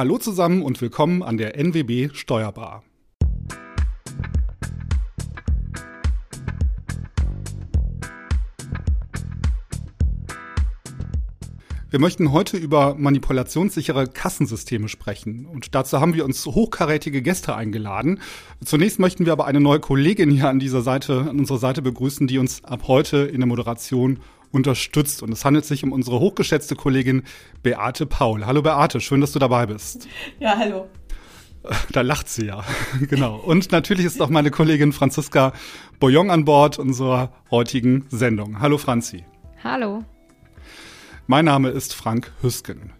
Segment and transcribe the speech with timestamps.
[0.00, 2.82] Hallo zusammen und willkommen an der NWB Steuerbar.
[11.90, 15.44] Wir möchten heute über manipulationssichere Kassensysteme sprechen.
[15.44, 18.20] Und dazu haben wir uns hochkarätige Gäste eingeladen.
[18.64, 22.26] Zunächst möchten wir aber eine neue Kollegin hier an dieser Seite, an unserer Seite begrüßen,
[22.26, 24.20] die uns ab heute in der Moderation
[24.52, 25.22] unterstützt.
[25.22, 27.22] Und es handelt sich um unsere hochgeschätzte Kollegin
[27.62, 28.46] Beate Paul.
[28.46, 30.08] Hallo Beate, schön, dass du dabei bist.
[30.38, 30.88] Ja, hallo.
[31.92, 32.64] Da lacht sie ja,
[33.00, 33.36] genau.
[33.36, 35.52] Und natürlich ist auch meine Kollegin Franziska
[35.98, 38.60] Boyong an Bord unserer heutigen Sendung.
[38.60, 39.24] Hallo Franzi.
[39.62, 40.02] Hallo.
[41.26, 42.94] Mein Name ist Frank Hüsken.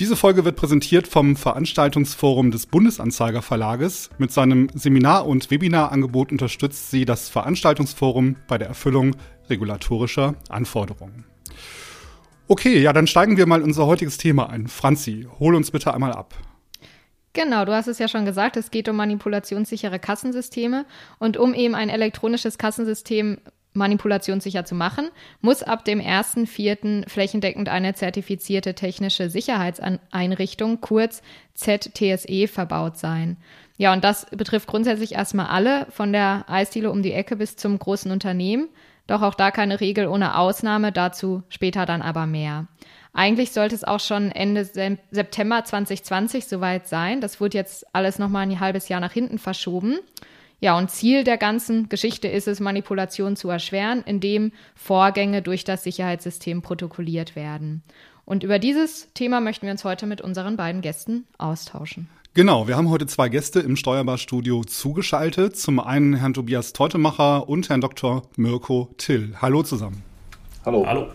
[0.00, 4.10] Diese Folge wird präsentiert vom Veranstaltungsforum des Bundesanzeiger Verlages.
[4.18, 9.16] Mit seinem Seminar- und Webinarangebot unterstützt sie das Veranstaltungsforum bei der Erfüllung
[9.50, 11.24] regulatorischer Anforderungen.
[12.46, 14.68] Okay, ja, dann steigen wir mal unser heutiges Thema ein.
[14.68, 16.34] Franzi, hol uns bitte einmal ab.
[17.34, 20.86] Genau, du hast es ja schon gesagt, es geht um manipulationssichere Kassensysteme
[21.18, 23.38] und um eben ein elektronisches Kassensystem
[23.74, 27.08] manipulationssicher zu machen, muss ab dem 1.4.
[27.08, 31.22] flächendeckend eine zertifizierte technische Sicherheitseinrichtung, kurz
[31.54, 33.36] ZTSE, verbaut sein.
[33.76, 37.78] Ja, und das betrifft grundsätzlich erstmal alle, von der Eisdiele um die Ecke bis zum
[37.78, 38.68] großen Unternehmen.
[39.08, 42.68] Doch auch da keine Regel ohne Ausnahme, dazu später dann aber mehr.
[43.12, 47.20] Eigentlich sollte es auch schon Ende September 2020 soweit sein.
[47.20, 49.98] Das wurde jetzt alles nochmal ein halbes Jahr nach hinten verschoben.
[50.60, 55.84] Ja, und Ziel der ganzen Geschichte ist es, Manipulation zu erschweren, indem Vorgänge durch das
[55.84, 57.82] Sicherheitssystem protokolliert werden.
[58.24, 62.10] Und über dieses Thema möchten wir uns heute mit unseren beiden Gästen austauschen.
[62.38, 65.56] Genau, wir haben heute zwei Gäste im Steuerbarstudio zugeschaltet.
[65.56, 68.28] Zum einen Herrn Tobias Teutemacher und Herrn Dr.
[68.36, 69.34] Mirko Till.
[69.42, 70.04] Hallo zusammen.
[70.64, 70.86] Hallo.
[70.86, 71.08] Hallo.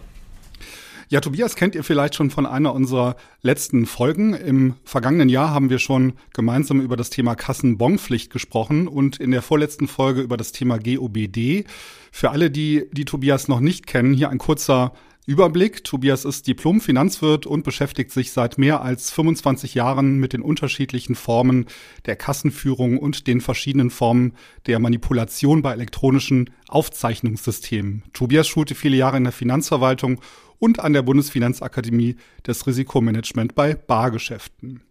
[1.08, 4.34] Ja, Tobias kennt ihr vielleicht schon von einer unserer letzten Folgen.
[4.34, 9.42] Im vergangenen Jahr haben wir schon gemeinsam über das Thema Kassenbonpflicht gesprochen und in der
[9.42, 11.64] vorletzten Folge über das Thema GOBD.
[12.12, 14.92] Für alle, die, die Tobias noch nicht kennen, hier ein kurzer
[15.26, 15.86] Überblick.
[15.86, 21.68] Tobias ist Diplom-Finanzwirt und beschäftigt sich seit mehr als 25 Jahren mit den unterschiedlichen Formen
[22.06, 24.34] der Kassenführung und den verschiedenen Formen
[24.68, 28.04] der Manipulation bei elektronischen Aufzeichnungssystemen.
[28.12, 30.20] Tobias schulte viele Jahre in der Finanzverwaltung
[30.60, 34.82] und an der Bundesfinanzakademie des Risikomanagement bei Bargeschäften.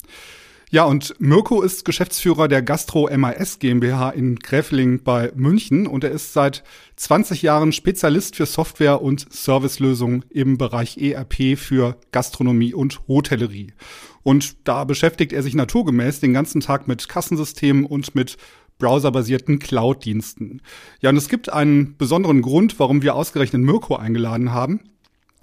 [0.75, 6.13] Ja, und Mirko ist Geschäftsführer der Gastro MAS GmbH in Gräfeling bei München und er
[6.13, 6.65] ist seit
[6.97, 13.75] 20 Jahren Spezialist für Software- und Servicelösungen im Bereich ERP für Gastronomie und Hotellerie.
[14.23, 18.39] Und da beschäftigt er sich naturgemäß den ganzen Tag mit Kassensystemen und mit
[18.79, 20.63] browserbasierten Cloud-Diensten.
[21.03, 24.81] Ja, und es gibt einen besonderen Grund, warum wir ausgerechnet Mirko eingeladen haben.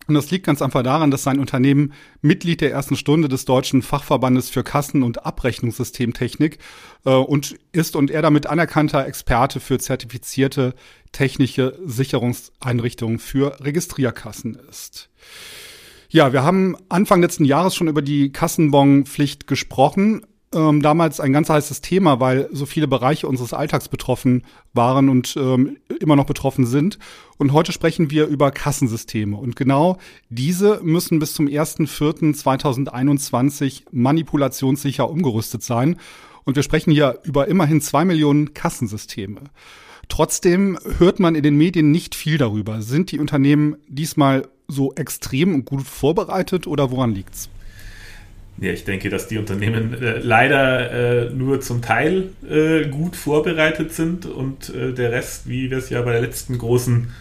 [0.10, 3.82] Und das liegt ganz einfach daran, dass sein Unternehmen Mitglied der ersten Stunde des Deutschen
[3.82, 6.58] Fachverbandes für Kassen- und Abrechnungssystemtechnik
[7.06, 10.74] äh, und ist und er damit anerkannter Experte für zertifizierte
[11.12, 15.10] technische Sicherungseinrichtungen für Registrierkassen ist.
[16.10, 21.50] Ja, wir haben Anfang letzten Jahres schon über die Kassenbonpflicht gesprochen ähm, damals ein ganz
[21.50, 24.42] heißes Thema, weil so viele Bereiche unseres Alltags betroffen
[24.74, 26.98] waren und ähm, immer noch betroffen sind.
[27.38, 29.38] Und heute sprechen wir über Kassensysteme.
[29.38, 30.00] Und genau
[30.30, 35.98] diese müssen bis zum 1.4.2021 manipulationssicher umgerüstet sein.
[36.46, 39.42] Und wir sprechen hier über immerhin zwei Millionen Kassensysteme.
[40.08, 42.82] Trotzdem hört man in den Medien nicht viel darüber.
[42.82, 47.50] Sind die Unternehmen diesmal so extrem und gut vorbereitet oder woran liegt's?
[48.62, 53.94] Ja, ich denke, dass die Unternehmen äh, leider äh, nur zum Teil äh, gut vorbereitet
[53.94, 57.14] sind und äh, der Rest, wie wir es ja bei der letzten großen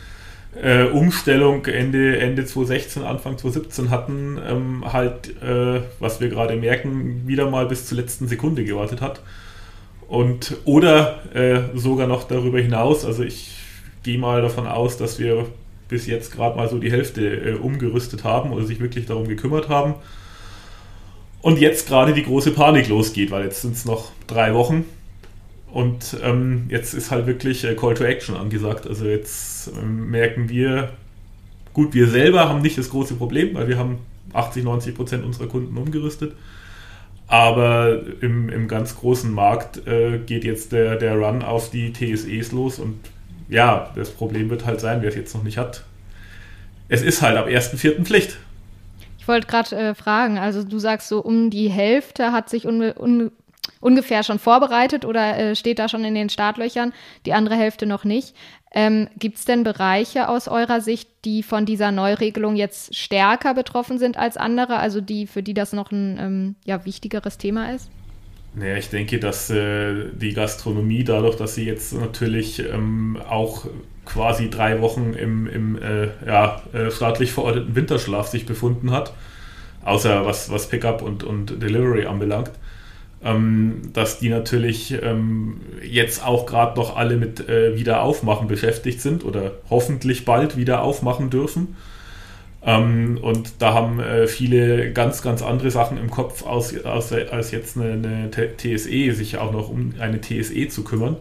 [0.60, 7.22] äh, Umstellung Ende, Ende 2016, Anfang 2017 hatten, ähm, halt, äh, was wir gerade merken,
[7.26, 9.20] wieder mal bis zur letzten Sekunde gewartet hat.
[10.08, 11.18] Und oder
[11.74, 13.58] sogar noch darüber hinaus, also ich
[14.04, 15.44] gehe mal davon aus, dass wir
[15.90, 19.96] bis jetzt gerade mal so die Hälfte umgerüstet haben oder sich wirklich darum gekümmert haben
[21.42, 24.84] und jetzt gerade die große Panik losgeht, weil jetzt sind es noch drei Wochen
[25.70, 28.86] und ähm, jetzt ist halt wirklich äh, Call to Action angesagt.
[28.86, 30.90] Also jetzt ähm, merken wir,
[31.74, 33.98] gut, wir selber haben nicht das große Problem, weil wir haben
[34.32, 36.34] 80, 90 Prozent unserer Kunden umgerüstet.
[37.26, 42.52] Aber im, im ganz großen Markt äh, geht jetzt der, der Run auf die TSEs
[42.52, 42.98] los und
[43.50, 45.84] ja, das Problem wird halt sein, wer es jetzt noch nicht hat.
[46.88, 48.04] Es ist halt ab 1.4.
[48.04, 48.38] Pflicht.
[49.28, 52.80] Ich wollte gerade äh, fragen, also du sagst so, um die Hälfte hat sich un,
[52.80, 53.30] un,
[53.78, 56.94] ungefähr schon vorbereitet oder äh, steht da schon in den Startlöchern,
[57.26, 58.34] die andere Hälfte noch nicht.
[58.72, 63.98] Ähm, Gibt es denn Bereiche aus eurer Sicht, die von dieser Neuregelung jetzt stärker betroffen
[63.98, 67.90] sind als andere, also die, für die das noch ein ähm, ja, wichtigeres Thema ist?
[68.54, 73.66] Naja, ich denke, dass äh, die Gastronomie dadurch, dass sie jetzt natürlich ähm, auch
[74.08, 79.12] quasi drei Wochen im, im äh, ja, äh, staatlich verordneten Winterschlaf sich befunden hat,
[79.84, 82.50] außer was, was Pickup und, und Delivery anbelangt,
[83.22, 89.24] ähm, dass die natürlich ähm, jetzt auch gerade noch alle mit äh, Wiederaufmachen beschäftigt sind
[89.24, 91.76] oder hoffentlich bald wieder aufmachen dürfen.
[92.64, 97.50] Ähm, und da haben äh, viele ganz, ganz andere Sachen im Kopf, aus, aus, als
[97.50, 101.16] jetzt eine, eine TSE, sich auch noch um eine TSE zu kümmern.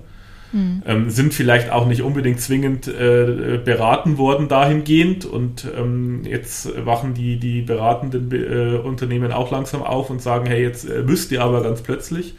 [0.53, 0.81] Mhm.
[0.85, 7.13] Ähm, sind vielleicht auch nicht unbedingt zwingend äh, beraten worden dahingehend und ähm, jetzt wachen
[7.13, 11.44] die, die beratenden äh, Unternehmen auch langsam auf und sagen, hey, jetzt äh, müsst ihr
[11.44, 12.35] aber ganz plötzlich.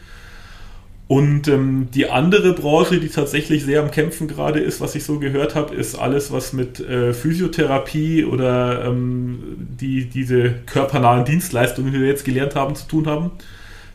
[1.08, 5.18] Und ähm, die andere Branche, die tatsächlich sehr am Kämpfen gerade ist, was ich so
[5.18, 12.00] gehört habe, ist alles, was mit äh, Physiotherapie oder ähm, die, diese körpernahen Dienstleistungen, die
[12.00, 13.30] wir jetzt gelernt haben, zu tun haben,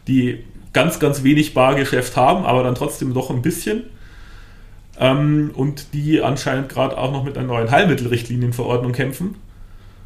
[0.07, 0.39] die
[0.73, 3.83] ganz, ganz wenig Bargeschäft haben, aber dann trotzdem doch ein bisschen.
[4.99, 9.35] Ähm, und die anscheinend gerade auch noch mit einer neuen Heilmittelrichtlinienverordnung kämpfen.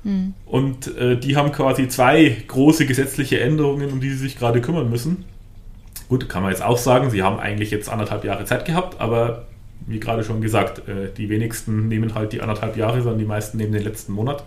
[0.04, 0.34] Hm.
[0.46, 4.90] Und äh, die haben quasi zwei große gesetzliche Änderungen, um die sie sich gerade kümmern
[4.90, 5.26] müssen.
[6.10, 9.46] Gut, kann man jetzt auch sagen, sie haben eigentlich jetzt anderthalb Jahre Zeit gehabt, aber
[9.86, 13.58] wie gerade schon gesagt, äh, die wenigsten nehmen halt die anderthalb Jahre, sondern die meisten
[13.58, 14.44] nehmen den letzten Monat.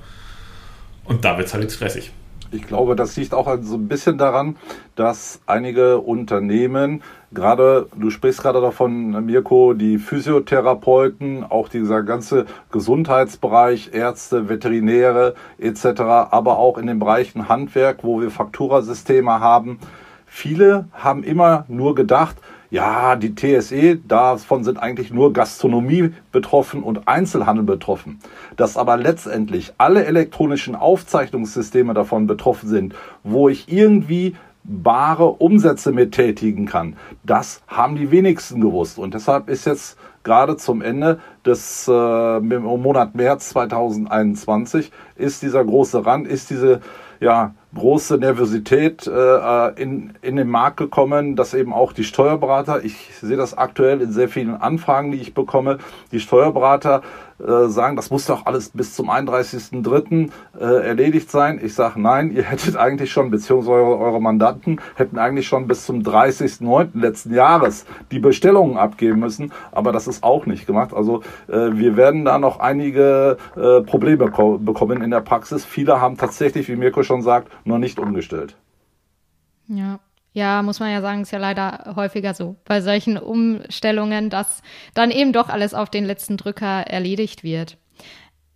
[1.04, 2.12] Und da wird es halt jetzt stressig.
[2.52, 4.56] Ich glaube, das liegt auch so ein bisschen daran,
[4.96, 7.02] dass einige Unternehmen,
[7.32, 16.00] gerade, du sprichst gerade davon, Mirko, die Physiotherapeuten, auch dieser ganze Gesundheitsbereich, Ärzte, Veterinäre etc.,
[16.00, 19.78] aber auch in den Bereichen Handwerk, wo wir Fakturasysteme haben,
[20.32, 22.36] Viele haben immer nur gedacht,
[22.70, 28.20] ja, die TSE, davon sind eigentlich nur Gastronomie betroffen und Einzelhandel betroffen.
[28.56, 32.94] Dass aber letztendlich alle elektronischen Aufzeichnungssysteme davon betroffen sind,
[33.24, 38.98] wo ich irgendwie bare Umsätze mit tätigen kann, das haben die wenigsten gewusst.
[38.98, 46.04] Und deshalb ist jetzt gerade zum Ende des äh, Monat März 2021 ist dieser große
[46.04, 46.80] Rand, ist diese
[47.20, 53.10] ja, große Nervosität äh, in, in den Markt gekommen, dass eben auch die Steuerberater, ich
[53.20, 55.78] sehe das aktuell in sehr vielen Anfragen, die ich bekomme,
[56.12, 57.02] die Steuerberater
[57.40, 60.30] äh, sagen, das muss doch alles bis zum 31.03.
[60.58, 61.58] Äh, erledigt sein.
[61.62, 65.86] Ich sage, nein, ihr hättet eigentlich schon, beziehungsweise eure, eure Mandanten hätten eigentlich schon bis
[65.86, 66.88] zum 30.09.
[67.00, 70.92] letzten Jahres die Bestellungen abgeben müssen, aber das ist auch nicht gemacht.
[70.92, 74.26] Also äh, wir werden da noch einige äh, Probleme
[74.58, 75.64] bekommen in der Praxis.
[75.64, 78.56] Viele haben tatsächlich, wie Mirko schon sagt, noch nicht umgestellt.
[79.68, 80.00] Ja.
[80.32, 84.62] Ja, muss man ja sagen, ist ja leider häufiger so bei solchen Umstellungen, dass
[84.94, 87.78] dann eben doch alles auf den letzten Drücker erledigt wird.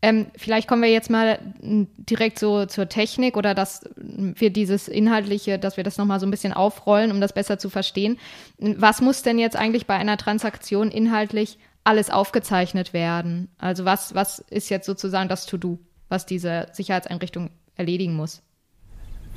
[0.03, 5.59] Ähm, vielleicht kommen wir jetzt mal direkt so zur Technik oder dass wir dieses Inhaltliche,
[5.59, 8.19] dass wir das nochmal so ein bisschen aufrollen, um das besser zu verstehen.
[8.59, 13.49] Was muss denn jetzt eigentlich bei einer Transaktion inhaltlich alles aufgezeichnet werden?
[13.59, 15.79] Also was, was ist jetzt sozusagen das To-Do,
[16.09, 18.43] was diese Sicherheitseinrichtung erledigen muss?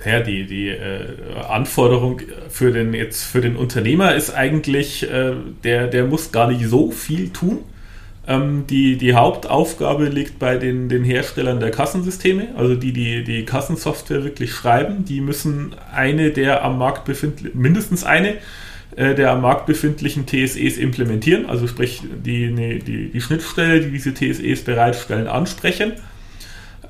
[0.06, 1.08] Ja, die, die äh,
[1.48, 5.34] Anforderung für den, jetzt für den Unternehmer ist eigentlich, äh,
[5.64, 7.60] der, der muss gar nicht so viel tun.
[8.28, 13.46] Ähm, die, die Hauptaufgabe liegt bei den, den Herstellern der Kassensysteme, also die, die die
[13.46, 15.06] Kassensoftware wirklich schreiben.
[15.06, 18.36] Die müssen eine der am Markt befindlichen, mindestens eine
[18.98, 23.92] äh, der am Markt befindlichen TSEs implementieren, also sprich die, ne, die, die Schnittstelle, die
[23.92, 25.94] diese TSEs bereitstellen, ansprechen.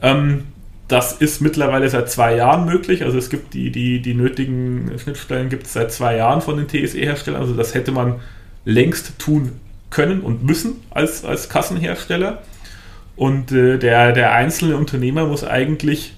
[0.02, 0.44] Ähm,
[0.88, 3.04] das ist mittlerweile seit zwei Jahren möglich.
[3.04, 6.68] Also es gibt die, die, die nötigen Schnittstellen gibt es seit zwei Jahren von den
[6.68, 7.42] TSE-Herstellern.
[7.42, 8.22] Also das hätte man
[8.64, 9.54] längst tun
[9.90, 12.42] können und müssen als, als Kassenhersteller.
[13.18, 16.14] Und äh, der, der einzelne Unternehmer muss eigentlich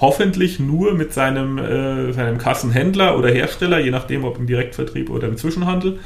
[0.00, 5.28] hoffentlich nur mit seinem, äh, seinem Kassenhändler oder Hersteller, je nachdem ob im Direktvertrieb oder
[5.28, 6.00] im Zwischenhandel,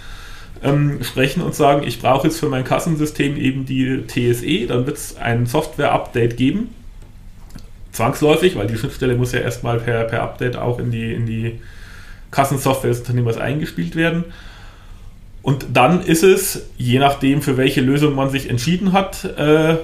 [0.63, 4.97] ähm, sprechen und sagen, ich brauche jetzt für mein Kassensystem eben die TSE, dann wird
[4.97, 6.71] es ein Software-Update geben
[7.93, 11.61] zwangsläufig, weil die Schnittstelle muss ja erstmal per, per Update auch in die, in die
[12.31, 14.25] Kassensoftware des Unternehmers eingespielt werden.
[15.43, 19.77] Und dann ist es, je nachdem, für welche Lösung man sich entschieden hat, äh,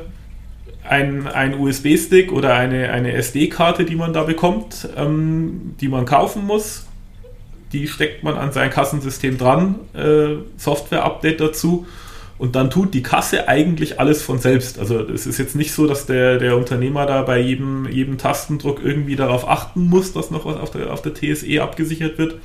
[0.89, 6.47] ein, ein USB-Stick oder eine, eine SD-Karte, die man da bekommt, ähm, die man kaufen
[6.47, 6.87] muss.
[7.73, 11.87] Die steckt man an sein Kassensystem dran, äh, Software-Update dazu
[12.39, 14.79] und dann tut die Kasse eigentlich alles von selbst.
[14.79, 18.81] Also es ist jetzt nicht so, dass der, der Unternehmer da bei jedem, jedem Tastendruck
[18.83, 22.37] irgendwie darauf achten muss, dass noch was auf der, auf der TSE abgesichert wird,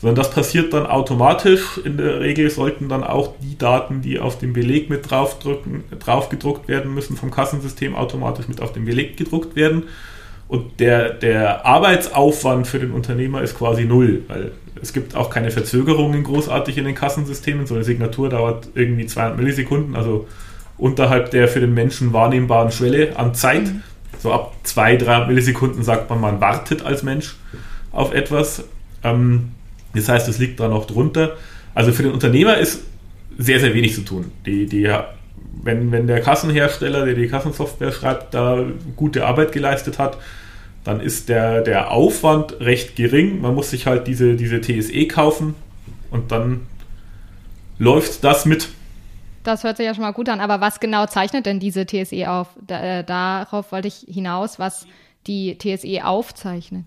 [0.00, 1.78] sondern das passiert dann automatisch.
[1.84, 6.28] In der Regel sollten dann auch die Daten, die auf dem Beleg mit draufdrücken, drauf
[6.28, 9.84] gedruckt werden müssen, vom Kassensystem automatisch mit auf dem Beleg gedruckt werden.
[10.48, 15.50] Und der, der Arbeitsaufwand für den Unternehmer ist quasi null, weil es gibt auch keine
[15.50, 17.66] Verzögerungen großartig in den Kassensystemen.
[17.66, 20.26] So eine Signatur dauert irgendwie 200 Millisekunden, also
[20.78, 23.64] unterhalb der für den Menschen wahrnehmbaren Schwelle an Zeit.
[23.64, 23.82] Mhm.
[24.18, 27.36] So ab 2, 3 Millisekunden sagt man, man wartet als Mensch
[27.92, 28.64] auf etwas.
[29.02, 29.52] Ähm,
[29.94, 31.36] das heißt, es liegt da noch drunter.
[31.74, 32.82] Also für den Unternehmer ist
[33.38, 34.32] sehr, sehr wenig zu tun.
[34.46, 34.90] Die, die,
[35.62, 38.64] wenn, wenn der Kassenhersteller, der die Kassensoftware schreibt, da
[38.96, 40.18] gute Arbeit geleistet hat,
[40.84, 43.40] dann ist der, der Aufwand recht gering.
[43.40, 45.54] Man muss sich halt diese, diese TSE kaufen
[46.10, 46.66] und dann
[47.78, 48.68] läuft das mit.
[49.42, 52.30] Das hört sich ja schon mal gut an, aber was genau zeichnet denn diese TSE
[52.30, 52.48] auf?
[52.66, 54.86] Da, äh, darauf wollte ich hinaus, was
[55.26, 56.84] die TSE aufzeichnet.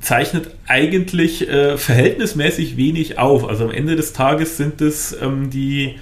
[0.00, 3.48] Zeichnet eigentlich äh, verhältnismäßig wenig auf.
[3.48, 5.98] Also am Ende des Tages sind es ähm, die,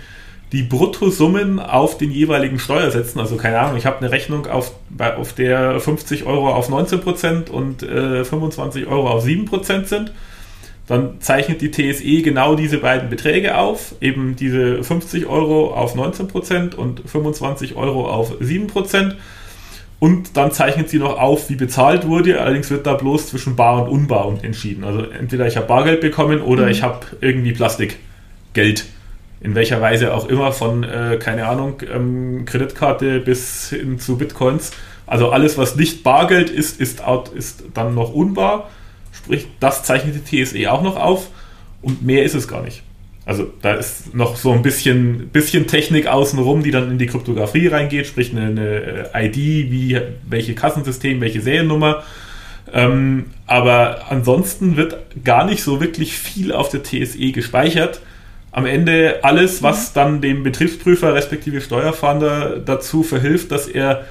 [0.53, 3.21] die Bruttosummen auf den jeweiligen Steuersätzen.
[3.21, 7.83] Also keine Ahnung, ich habe eine Rechnung auf, auf der 50 Euro auf 19% und
[7.83, 10.13] äh, 25 Euro auf 7% sind.
[10.87, 16.77] Dann zeichnet die TSE genau diese beiden Beträge auf, eben diese 50 Euro auf 19%
[16.77, 19.15] und 25 Euro auf 7%.
[19.99, 22.41] Und dann zeichnet sie noch auf, wie bezahlt wurde.
[22.41, 24.85] Allerdings wird da bloß zwischen Bar und Unbar entschieden.
[24.85, 26.71] Also entweder ich habe Bargeld bekommen oder mhm.
[26.71, 28.85] ich habe irgendwie Plastikgeld
[29.41, 34.73] in welcher Weise auch immer, von, äh, keine Ahnung, ähm, Kreditkarte bis hin zu Bitcoins.
[35.07, 38.71] Also alles, was nicht Bargeld ist, ist, out, ist dann noch unbar.
[39.13, 41.29] Sprich, das zeichnet die TSE auch noch auf
[41.83, 42.83] und mehr ist es gar nicht.
[43.25, 47.67] Also da ist noch so ein bisschen, bisschen Technik außenrum, die dann in die Kryptographie
[47.67, 49.37] reingeht, sprich eine, eine äh, ID,
[49.71, 52.05] wie, welche Kassensystem, welche Seriennummer.
[52.73, 58.01] Ähm, aber ansonsten wird gar nicht so wirklich viel auf der TSE gespeichert
[58.57, 64.07] am Ende alles, was dann dem Betriebsprüfer respektive Steuerfahnder dazu verhilft, dass er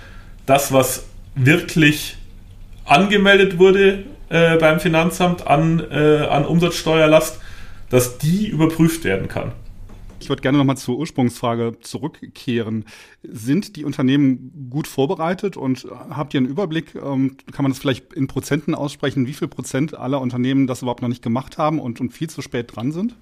[0.45, 2.15] das, was wirklich
[2.85, 7.39] angemeldet wurde äh, beim Finanzamt an, äh, an Umsatzsteuerlast,
[7.89, 9.51] dass die überprüft werden kann.
[10.19, 12.85] Ich würde gerne nochmal zur Ursprungsfrage zurückkehren.
[13.23, 16.93] Sind die Unternehmen gut vorbereitet und habt ihr einen Überblick?
[16.93, 21.01] Ähm, kann man das vielleicht in Prozenten aussprechen, wie viel Prozent aller Unternehmen das überhaupt
[21.01, 23.15] noch nicht gemacht haben und, und viel zu spät dran sind?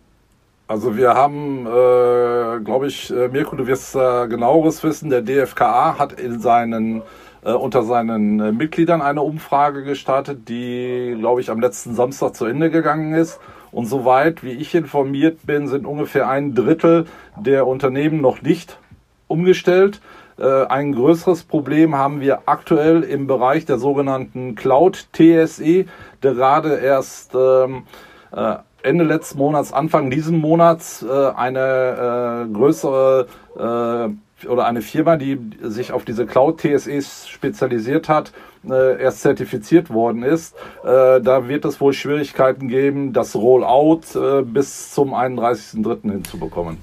[0.74, 6.00] Also wir haben, äh, glaube ich, äh, Mirko, du wirst äh, genaueres wissen, der DFKA
[6.00, 7.04] hat in seinen
[7.46, 12.46] äh, unter seinen äh, Mitgliedern eine Umfrage gestartet, die, glaube ich, am letzten Samstag zu
[12.46, 13.40] Ende gegangen ist.
[13.72, 17.06] Und soweit, wie ich informiert bin, sind ungefähr ein Drittel
[17.38, 18.80] der Unternehmen noch nicht
[19.28, 20.02] umgestellt.
[20.40, 25.86] Äh, ein größeres Problem haben wir aktuell im Bereich der sogenannten Cloud TSE,
[26.20, 27.84] gerade erst ähm,
[28.32, 35.16] äh, Ende letzten Monats, Anfang diesen Monats äh, eine äh, größere äh, oder eine Firma,
[35.16, 38.34] die sich auf diese Cloud TSEs spezialisiert hat,
[38.70, 40.56] äh, erst zertifiziert worden ist.
[40.84, 46.12] Äh, da wird es wohl Schwierigkeiten geben, das Rollout äh, bis zum 31.03.
[46.12, 46.78] hinzubekommen.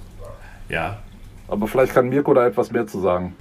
[0.68, 0.98] Ja.
[1.48, 3.34] Aber vielleicht kann Mirko da etwas mehr zu sagen.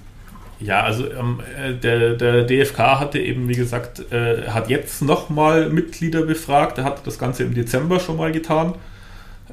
[0.60, 5.70] Ja, also ähm, äh, der, der DFK hatte eben, wie gesagt, äh, hat jetzt nochmal
[5.70, 6.78] Mitglieder befragt.
[6.78, 8.74] Er hat das Ganze im Dezember schon mal getan.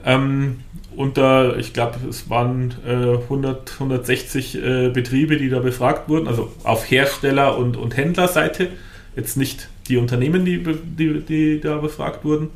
[0.05, 0.59] Ähm,
[0.95, 6.51] unter, ich glaube, es waren äh, 100, 160 äh, Betriebe, die da befragt wurden, also
[6.63, 8.69] auf Hersteller- und, und Händlerseite.
[9.15, 12.49] Jetzt nicht die Unternehmen, die, die, die da befragt wurden.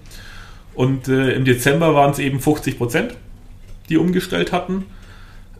[0.73, 3.15] Und äh, im Dezember waren es eben 50 Prozent,
[3.89, 4.85] die umgestellt hatten.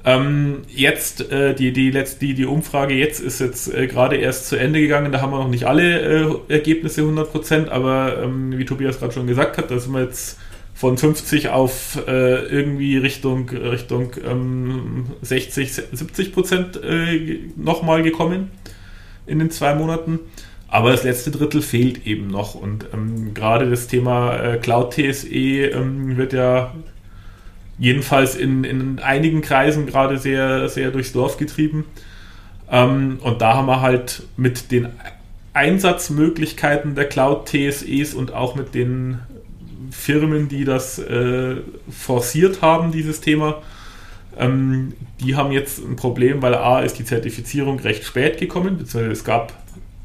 [0.03, 4.47] Ähm, jetzt, äh, die, die, letzt, die, die Umfrage jetzt ist jetzt äh, gerade erst
[4.47, 8.65] zu Ende gegangen, da haben wir noch nicht alle äh, Ergebnisse 100%, aber ähm, wie
[8.65, 10.39] Tobias gerade schon gesagt hat, da sind wir jetzt
[10.73, 18.49] von 50 auf äh, irgendwie Richtung, Richtung ähm, 60, 70 Prozent äh, nochmal gekommen
[19.27, 20.19] in den zwei Monaten.
[20.67, 22.55] Aber das letzte Drittel fehlt eben noch.
[22.55, 26.73] Und ähm, gerade das Thema äh, Cloud TSE ähm, wird ja
[27.81, 31.85] jedenfalls in, in einigen Kreisen gerade sehr, sehr durchs Dorf getrieben.
[32.69, 34.89] Ähm, und da haben wir halt mit den
[35.53, 39.17] Einsatzmöglichkeiten der Cloud-TSEs und auch mit den
[39.89, 41.55] Firmen, die das äh,
[41.89, 43.63] forciert haben, dieses Thema,
[44.37, 49.11] ähm, die haben jetzt ein Problem, weil A ist die Zertifizierung recht spät gekommen, beziehungsweise
[49.11, 49.53] es gab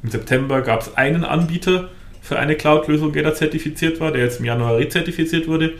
[0.02, 1.90] im September gab es einen Anbieter
[2.22, 5.74] für eine Cloud-Lösung, der da zertifiziert war, der jetzt im Januar rezertifiziert wurde.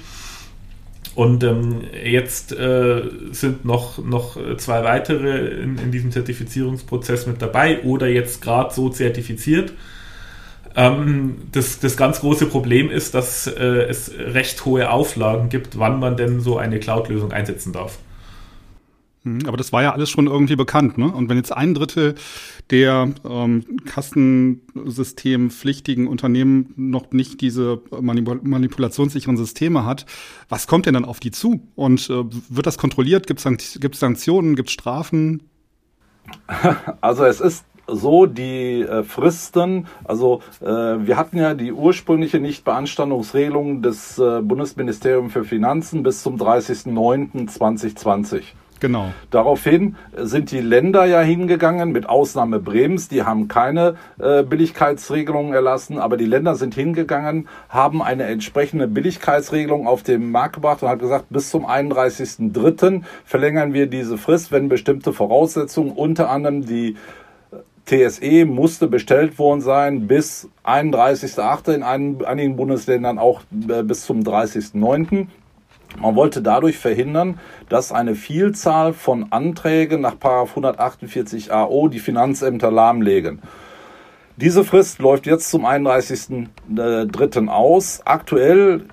[1.17, 7.83] Und ähm, jetzt äh, sind noch, noch zwei weitere in, in diesem Zertifizierungsprozess mit dabei
[7.85, 9.73] oder jetzt gerade so zertifiziert.
[10.77, 15.99] Ähm, das, das ganz große Problem ist, dass äh, es recht hohe Auflagen gibt, wann
[15.99, 17.97] man denn so eine Cloud-Lösung einsetzen darf.
[19.27, 21.13] Hm, aber das war ja alles schon irgendwie bekannt, ne?
[21.13, 22.15] Und wenn jetzt ein Drittel
[22.71, 30.07] der ähm, kassensystempflichtigen Unternehmen noch nicht diese manipul manipulationssicheren Systeme hat,
[30.49, 31.61] was kommt denn dann auf die zu?
[31.75, 33.27] Und äh, wird das kontrolliert?
[33.27, 34.55] Gibt es Sanktionen?
[34.55, 35.43] Gibt es Strafen?
[37.01, 43.81] Also es ist so die äh, Fristen, also äh, wir hatten ja die ursprüngliche Nichtbeanstandungsregelung
[43.83, 48.43] des äh, Bundesministeriums für Finanzen bis zum 30.09.2020.
[48.81, 49.13] Genau.
[49.31, 55.99] Daraufhin sind die Länder ja hingegangen, mit Ausnahme Bremens, die haben keine äh, Billigkeitsregelungen erlassen,
[55.99, 60.99] aber die Länder sind hingegangen, haben eine entsprechende Billigkeitsregelung auf den Markt gebracht und hat
[60.99, 63.03] gesagt, bis zum 31.03.
[63.25, 66.97] verlängern wir diese Frist, wenn bestimmte Voraussetzungen, unter anderem die
[67.87, 71.73] äh, TSE musste bestellt worden sein bis 31.08.
[71.73, 75.29] in einigen Bundesländern auch äh, bis zum 30.09.
[76.01, 77.39] Man wollte dadurch verhindern,
[77.69, 83.41] dass eine Vielzahl von Anträgen nach 148 AO die Finanzämter lahmlegen.
[84.37, 87.49] Diese Frist läuft jetzt zum 31.03.
[87.49, 88.03] aus.
[88.05, 88.85] Aktuell,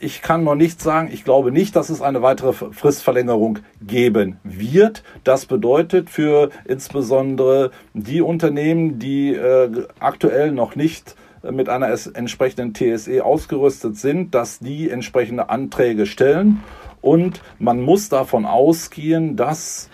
[0.00, 5.02] ich kann noch nicht sagen, ich glaube nicht, dass es eine weitere Fristverlängerung geben wird.
[5.24, 13.24] Das bedeutet für insbesondere die Unternehmen, die äh, aktuell noch nicht mit einer entsprechenden TSE
[13.24, 16.60] ausgerüstet sind, dass die entsprechende Anträge stellen.
[17.00, 19.88] Und man muss davon ausgehen, dass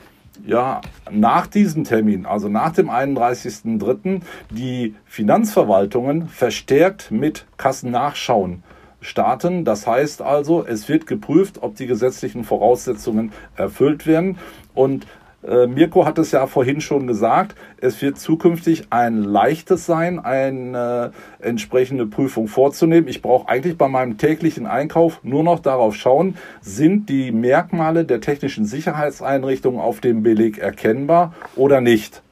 [0.47, 4.21] ja, nach diesem Termin, also nach dem 31.03.,
[4.51, 8.63] die Finanzverwaltungen verstärkt mit Kassennachschauen
[9.01, 9.65] starten.
[9.65, 14.39] Das heißt also, es wird geprüft, ob die gesetzlichen Voraussetzungen erfüllt werden.
[14.75, 15.07] Und äh,
[15.47, 21.47] Mirko hat es ja vorhin schon gesagt, es wird zukünftig ein leichtes sein, eine äh,
[21.47, 23.09] entsprechende Prüfung vorzunehmen.
[23.09, 28.21] Ich brauche eigentlich bei meinem täglichen Einkauf nur noch darauf schauen, sind die Merkmale der
[28.21, 32.23] technischen Sicherheitseinrichtungen auf dem Beleg erkennbar oder nicht.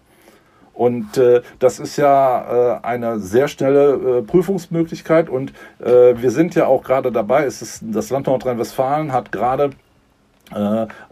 [0.75, 5.29] Und äh, das ist ja äh, eine sehr schnelle äh, Prüfungsmöglichkeit.
[5.29, 9.65] Und äh, wir sind ja auch gerade dabei, es ist, das Land Nordrhein-Westfalen hat gerade
[9.65, 9.71] äh,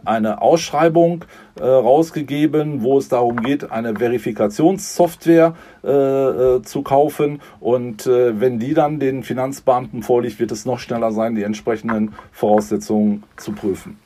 [0.05, 1.25] eine Ausschreibung
[1.59, 7.41] äh, rausgegeben, wo es darum geht, eine Verifikationssoftware äh, äh, zu kaufen.
[7.59, 12.13] Und äh, wenn die dann den Finanzbeamten vorliegt, wird es noch schneller sein, die entsprechenden
[12.31, 13.99] Voraussetzungen zu prüfen.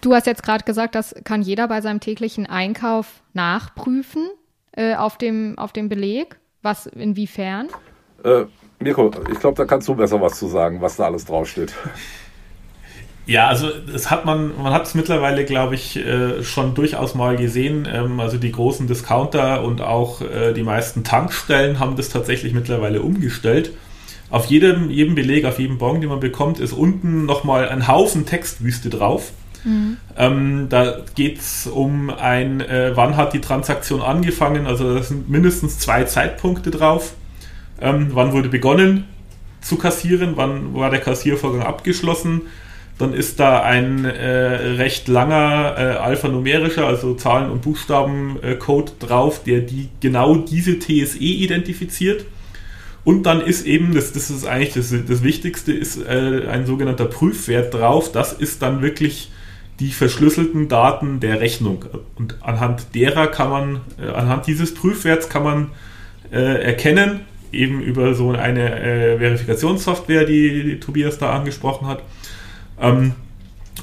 [0.00, 4.28] Du hast jetzt gerade gesagt, das kann jeder bei seinem täglichen Einkauf nachprüfen
[4.72, 6.38] äh, auf, dem, auf dem Beleg.
[6.62, 7.68] Was, inwiefern?
[8.78, 11.74] Mirko, ich glaube, da kannst du besser was zu sagen, was da alles draufsteht.
[13.26, 17.36] Ja, also das hat man, man hat es mittlerweile, glaube ich, äh, schon durchaus mal
[17.36, 17.88] gesehen.
[17.90, 23.00] Ähm, also die großen Discounter und auch äh, die meisten Tankstellen haben das tatsächlich mittlerweile
[23.00, 23.72] umgestellt.
[24.28, 28.26] Auf jedem, jedem Beleg, auf jedem Bon, den man bekommt, ist unten nochmal ein Haufen
[28.26, 29.32] Textwüste drauf.
[29.64, 29.96] Mhm.
[30.18, 35.30] Ähm, da geht es um ein, äh, wann hat die Transaktion angefangen, also da sind
[35.30, 37.14] mindestens zwei Zeitpunkte drauf.
[37.80, 39.04] Ähm, wann wurde begonnen
[39.62, 42.42] zu kassieren, wann war der Kassiervorgang abgeschlossen
[42.98, 44.28] dann ist da ein äh,
[44.76, 51.18] recht langer äh, alphanumerischer, also Zahlen- und Buchstaben-Code äh, drauf, der die, genau diese TSE
[51.18, 52.24] identifiziert.
[53.02, 57.06] Und dann ist eben, das, das ist eigentlich das, das Wichtigste, ist äh, ein sogenannter
[57.06, 58.12] Prüfwert drauf.
[58.12, 59.32] Das ist dann wirklich
[59.80, 61.84] die verschlüsselten Daten der Rechnung.
[62.14, 65.70] Und anhand derer kann man, äh, anhand dieses Prüfwerts kann man
[66.30, 72.02] äh, erkennen, eben über so eine Verifikationssoftware, die, die Tobias da angesprochen hat,
[72.80, 73.12] ähm,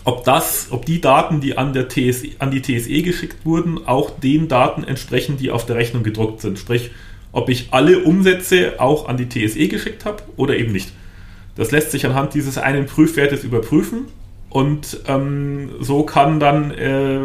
[0.03, 4.09] ob das, ob die Daten, die an, der TSE, an die TSE geschickt wurden, auch
[4.09, 6.57] den Daten entsprechen, die auf der Rechnung gedruckt sind.
[6.57, 6.91] Sprich,
[7.31, 10.91] ob ich alle Umsätze auch an die TSE geschickt habe oder eben nicht.
[11.55, 14.05] Das lässt sich anhand dieses einen Prüfwertes überprüfen
[14.49, 17.19] und ähm, so kann dann äh,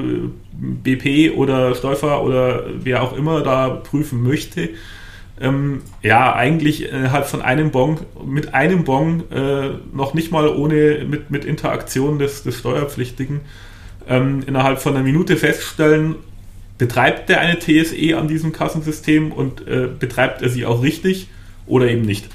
[0.53, 4.71] BP oder Steufer oder wer auch immer da prüfen möchte,
[5.41, 11.05] ähm, ja, eigentlich innerhalb von einem Bon, mit einem Bon, äh, noch nicht mal ohne,
[11.09, 13.41] mit, mit Interaktion des, des Steuerpflichtigen,
[14.09, 16.17] ähm, innerhalb von einer Minute feststellen,
[16.79, 21.29] betreibt der eine TSE an diesem Kassensystem und äh, betreibt er sie auch richtig
[21.67, 22.29] oder eben nicht.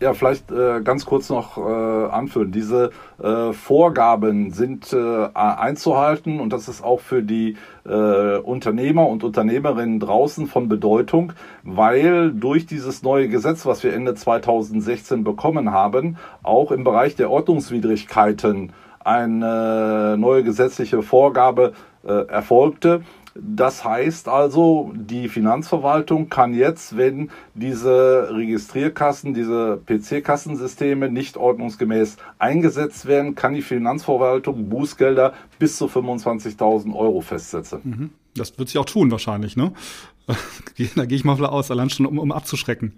[0.00, 2.52] Ja, vielleicht äh, ganz kurz noch äh, anführen.
[2.52, 7.56] Diese äh, Vorgaben sind äh, einzuhalten und das ist auch für die
[7.88, 14.14] äh, Unternehmer und Unternehmerinnen draußen von Bedeutung, weil durch dieses neue Gesetz, was wir Ende
[14.14, 21.72] 2016 bekommen haben, auch im Bereich der Ordnungswidrigkeiten eine neue gesetzliche Vorgabe
[22.04, 23.02] äh, erfolgte
[23.40, 33.06] Das heißt also, die Finanzverwaltung kann jetzt, wenn diese Registrierkassen, diese PC-Kassensysteme nicht ordnungsgemäß eingesetzt
[33.06, 37.80] werden, kann die Finanzverwaltung Bußgelder bis zu 25.000 Euro festsetzen.
[37.84, 38.10] Mhm.
[38.34, 39.72] Das wird sie auch tun wahrscheinlich, ne?
[40.96, 42.94] da gehe ich mal aus, allein schon um, um abzuschrecken.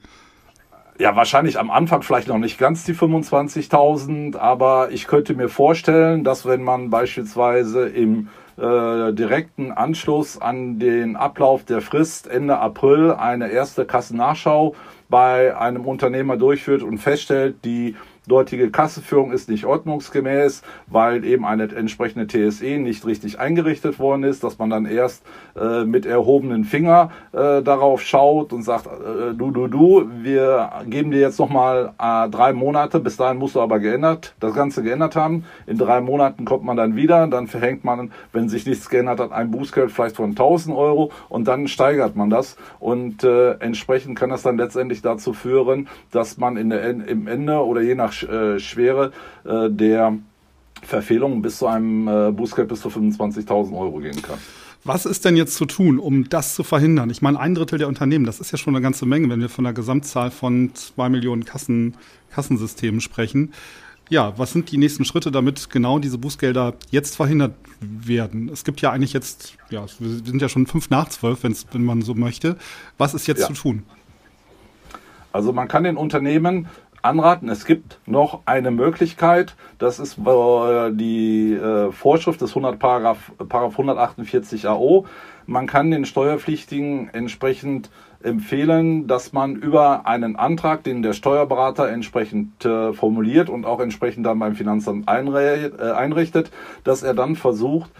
[0.99, 6.25] Ja, wahrscheinlich am Anfang vielleicht noch nicht ganz die 25.000, aber ich könnte mir vorstellen,
[6.25, 8.29] dass wenn man beispielsweise im
[8.61, 14.75] äh, direkten Anschluss an den Ablauf der Frist Ende April eine erste Kassennachschau
[15.09, 21.65] bei einem Unternehmer durchführt und feststellt, die dortige Kasseführung ist nicht ordnungsgemäß, weil eben eine
[21.75, 25.23] entsprechende TSE nicht richtig eingerichtet worden ist, dass man dann erst
[25.57, 31.11] äh, mit erhobenen Finger äh, darauf schaut und sagt, äh, du, du, du, wir geben
[31.11, 35.17] dir jetzt nochmal äh, drei Monate, bis dahin musst du aber geändert, das Ganze geändert
[35.17, 35.45] haben.
[35.67, 39.33] In drei Monaten kommt man dann wieder, dann verhängt man, wenn sich nichts geändert hat,
[39.33, 44.31] ein Bußgeld vielleicht von 1000 Euro und dann steigert man das und äh, entsprechend kann
[44.31, 48.59] das dann letztendlich dazu führen, dass man in der, im Ende oder je nach äh,
[48.59, 49.13] Schwere
[49.45, 50.19] äh, der
[50.83, 54.39] Verfehlung bis zu einem äh, Bußgeld bis zu 25.000 Euro gehen kann.
[54.83, 57.11] Was ist denn jetzt zu tun, um das zu verhindern?
[57.11, 59.51] Ich meine, ein Drittel der Unternehmen, das ist ja schon eine ganze Menge, wenn wir
[59.51, 61.97] von der Gesamtzahl von zwei Millionen Kassen,
[62.31, 63.53] Kassensystemen sprechen.
[64.09, 68.49] Ja, was sind die nächsten Schritte, damit genau diese Bußgelder jetzt verhindert werden?
[68.49, 72.01] Es gibt ja eigentlich jetzt, ja, wir sind ja schon fünf nach zwölf, wenn man
[72.01, 72.57] so möchte.
[72.97, 73.47] Was ist jetzt ja.
[73.49, 73.83] zu tun?
[75.33, 76.69] Also man kann den Unternehmen
[77.03, 77.49] anraten.
[77.49, 83.73] Es gibt noch eine Möglichkeit, das ist äh, die äh, Vorschrift des 100 Paragraph, Paragraph
[83.73, 85.07] 148 AO.
[85.47, 87.91] Man kann den Steuerpflichtigen entsprechend
[88.23, 94.27] empfehlen, dass man über einen Antrag, den der Steuerberater entsprechend äh, formuliert und auch entsprechend
[94.27, 96.51] dann beim Finanzamt einrichtet,
[96.85, 97.91] dass er dann versucht,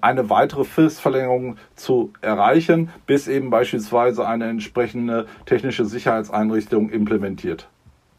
[0.00, 7.68] eine weitere Fristverlängerung zu erreichen, bis eben beispielsweise eine entsprechende technische Sicherheitseinrichtung implementiert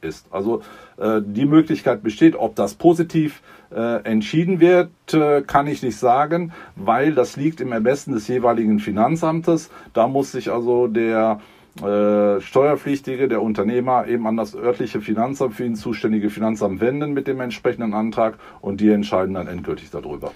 [0.02, 0.28] ist.
[0.32, 0.62] Also
[0.98, 6.54] äh, die Möglichkeit besteht, ob das positiv äh, entschieden wird, äh, kann ich nicht sagen,
[6.76, 9.70] weil das liegt im Ermessen des jeweiligen Finanzamtes.
[9.94, 11.40] Da muss sich also der
[11.82, 17.28] äh, Steuerpflichtige, der Unternehmer eben an das örtliche Finanzamt für ihn zuständige Finanzamt wenden mit
[17.28, 20.32] dem entsprechenden Antrag und die entscheiden dann endgültig darüber.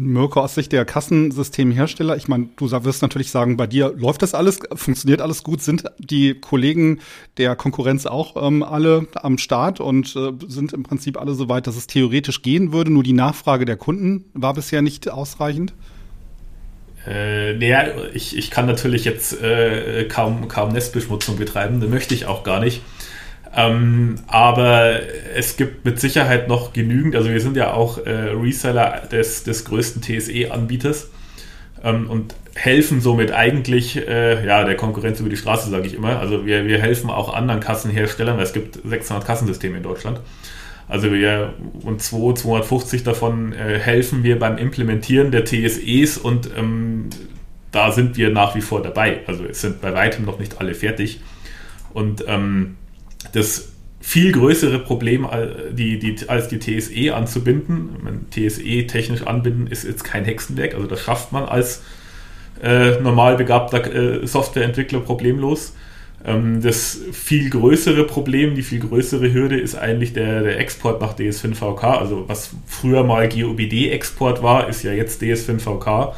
[0.00, 4.34] Mirko, aus Sicht der Kassensystemhersteller, ich meine, du wirst natürlich sagen, bei dir läuft das
[4.34, 7.00] alles, funktioniert alles gut, sind die Kollegen
[7.36, 11.66] der Konkurrenz auch ähm, alle am Start und äh, sind im Prinzip alle so weit,
[11.66, 15.74] dass es theoretisch gehen würde, nur die Nachfrage der Kunden war bisher nicht ausreichend?
[17.06, 22.24] Äh, naja, ich, ich kann natürlich jetzt äh, kaum, kaum Nestbeschmutzung betreiben, das möchte ich
[22.24, 22.80] auch gar nicht.
[23.54, 25.00] Ähm, aber
[25.34, 29.64] es gibt mit Sicherheit noch genügend, also wir sind ja auch äh, Reseller des, des
[29.64, 31.08] größten TSE-Anbieters
[31.82, 36.20] ähm, und helfen somit eigentlich äh, ja, der Konkurrenz über die Straße, sage ich immer.
[36.20, 40.20] Also wir, wir helfen auch anderen Kassenherstellern, weil es gibt 600 Kassensysteme in Deutschland.
[40.88, 47.10] Also wir und 2, 250 davon äh, helfen wir beim Implementieren der TSEs und ähm,
[47.70, 49.20] da sind wir nach wie vor dabei.
[49.26, 51.20] Also es sind bei weitem noch nicht alle fertig.
[51.92, 52.76] Und ähm,
[53.32, 53.68] das
[54.00, 55.26] viel größere Problem
[55.72, 57.90] die, die, als die TSE anzubinden.
[58.02, 61.82] Meine, TSE technisch anbinden ist jetzt kein Hexenwerk, also das schafft man als
[62.62, 65.74] äh, normal begabter äh, Softwareentwickler problemlos.
[66.24, 71.16] Ähm, das viel größere Problem, die viel größere Hürde ist eigentlich der, der Export nach
[71.16, 71.98] DS5VK.
[71.98, 76.12] Also was früher mal GOBD-Export war, ist ja jetzt DS5VK.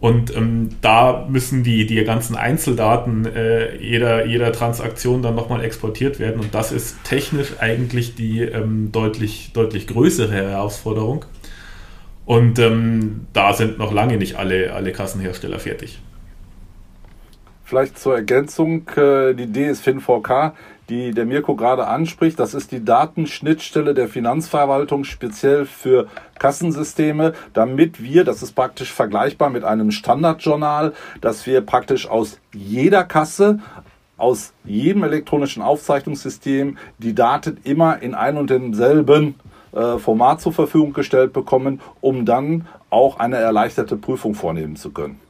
[0.00, 6.18] Und ähm, da müssen die, die ganzen Einzeldaten äh, jeder, jeder Transaktion dann nochmal exportiert
[6.18, 6.40] werden.
[6.40, 11.26] Und das ist technisch eigentlich die ähm, deutlich, deutlich größere Herausforderung.
[12.24, 16.00] Und ähm, da sind noch lange nicht alle, alle Kassenhersteller fertig.
[17.64, 20.54] Vielleicht zur Ergänzung, äh, die DSFIN-VK
[20.90, 22.38] die der Mirko gerade anspricht.
[22.38, 29.48] Das ist die Datenschnittstelle der Finanzverwaltung speziell für Kassensysteme, damit wir, das ist praktisch vergleichbar
[29.48, 33.60] mit einem Standardjournal, dass wir praktisch aus jeder Kasse
[34.16, 39.36] aus jedem elektronischen Aufzeichnungssystem die Daten immer in ein und demselben
[39.72, 45.20] äh, Format zur Verfügung gestellt bekommen, um dann auch eine erleichterte Prüfung vornehmen zu können.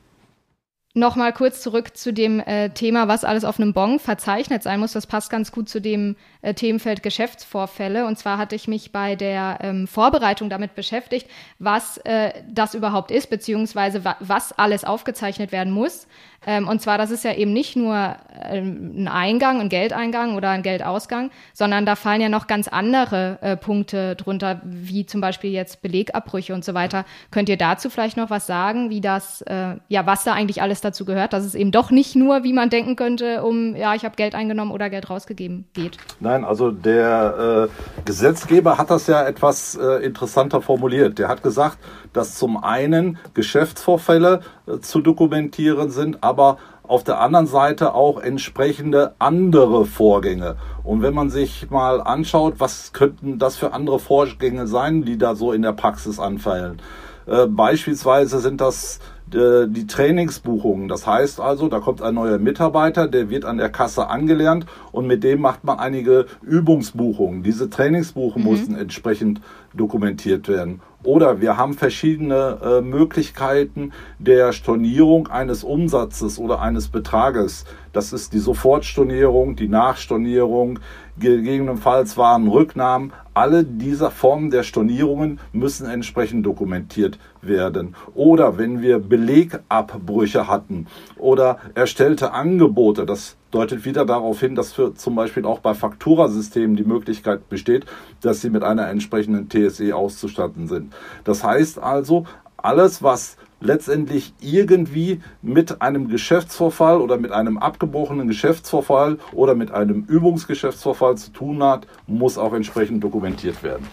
[0.93, 4.93] Nochmal kurz zurück zu dem äh, Thema, was alles auf einem Bon verzeichnet sein muss.
[4.93, 8.07] Das passt ganz gut zu dem äh, Themenfeld Geschäftsvorfälle.
[8.07, 13.11] Und zwar hatte ich mich bei der ähm, Vorbereitung damit beschäftigt, was äh, das überhaupt
[13.11, 16.07] ist, beziehungsweise wa was alles aufgezeichnet werden muss.
[16.47, 20.49] Ähm, und zwar, das ist ja eben nicht nur ähm, ein Eingang, ein Geldeingang oder
[20.51, 25.51] ein Geldausgang, sondern da fallen ja noch ganz andere äh, Punkte drunter, wie zum Beispiel
[25.51, 27.05] jetzt Belegabbrüche und so weiter.
[27.31, 30.81] Könnt ihr dazu vielleicht noch was sagen, wie das, äh, ja, was da eigentlich alles
[30.81, 34.05] dazu gehört, dass es eben doch nicht nur, wie man denken könnte, um, ja, ich
[34.05, 35.99] habe Geld eingenommen oder Geld rausgegeben geht?
[36.31, 41.19] Nein, also der äh, Gesetzgeber hat das ja etwas äh, interessanter formuliert.
[41.19, 41.79] Der hat gesagt,
[42.13, 44.39] dass zum einen Geschäftsvorfälle
[44.69, 50.55] äh, zu dokumentieren sind, aber auf der anderen Seite auch entsprechende andere Vorgänge.
[50.85, 55.35] Und wenn man sich mal anschaut, was könnten das für andere Vorgänge sein, die da
[55.35, 56.81] so in der Praxis anfallen.
[57.27, 59.01] Äh, beispielsweise sind das
[59.35, 60.89] die Trainingsbuchungen.
[60.89, 65.07] Das heißt also, da kommt ein neuer Mitarbeiter, der wird an der Kasse angelernt und
[65.07, 67.43] mit dem macht man einige Übungsbuchungen.
[67.43, 68.53] Diese Trainingsbuchungen mhm.
[68.53, 69.41] mussten entsprechend
[69.75, 70.81] dokumentiert werden.
[71.03, 77.65] Oder wir haben verschiedene äh, Möglichkeiten der Stornierung eines Umsatzes oder eines Betrages.
[77.93, 80.79] Das ist die Sofortstornierung, die Nachstornierung,
[81.19, 83.13] gegebenenfalls Warenrücknahmen.
[83.35, 87.95] Alle dieser Formen der Stornierungen müssen entsprechend dokumentiert werden.
[88.15, 94.95] Oder wenn wir Belegabbrüche hatten oder erstellte Angebote, das deutet wieder darauf hin, dass für
[94.95, 97.87] zum Beispiel auch bei Fakturasystemen die Möglichkeit besteht,
[98.21, 100.93] dass sie mit einer entsprechenden TSE auszustatten sind.
[101.25, 102.25] Das heißt also,
[102.57, 110.05] alles, was letztendlich irgendwie mit einem Geschäftsvorfall oder mit einem abgebrochenen Geschäftsvorfall oder mit einem
[110.05, 113.87] Übungsgeschäftsvorfall zu tun hat, muss auch entsprechend dokumentiert werden.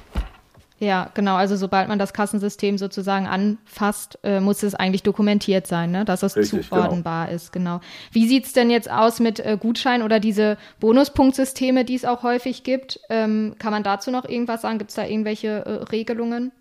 [0.79, 1.35] Ja, genau.
[1.35, 6.05] Also sobald man das Kassensystem sozusagen anfasst, äh, muss es eigentlich dokumentiert sein, ne?
[6.05, 7.35] dass es Richtig, zuordnbar genau.
[7.35, 7.51] ist.
[7.51, 7.81] Genau.
[8.11, 12.21] Wie sieht es denn jetzt aus mit äh, Gutschein oder diese Bonuspunktsysteme, die es auch
[12.21, 12.99] häufig gibt?
[13.09, 14.77] Ähm, kann man dazu noch irgendwas sagen?
[14.77, 16.51] Gibt es da irgendwelche äh, Regelungen?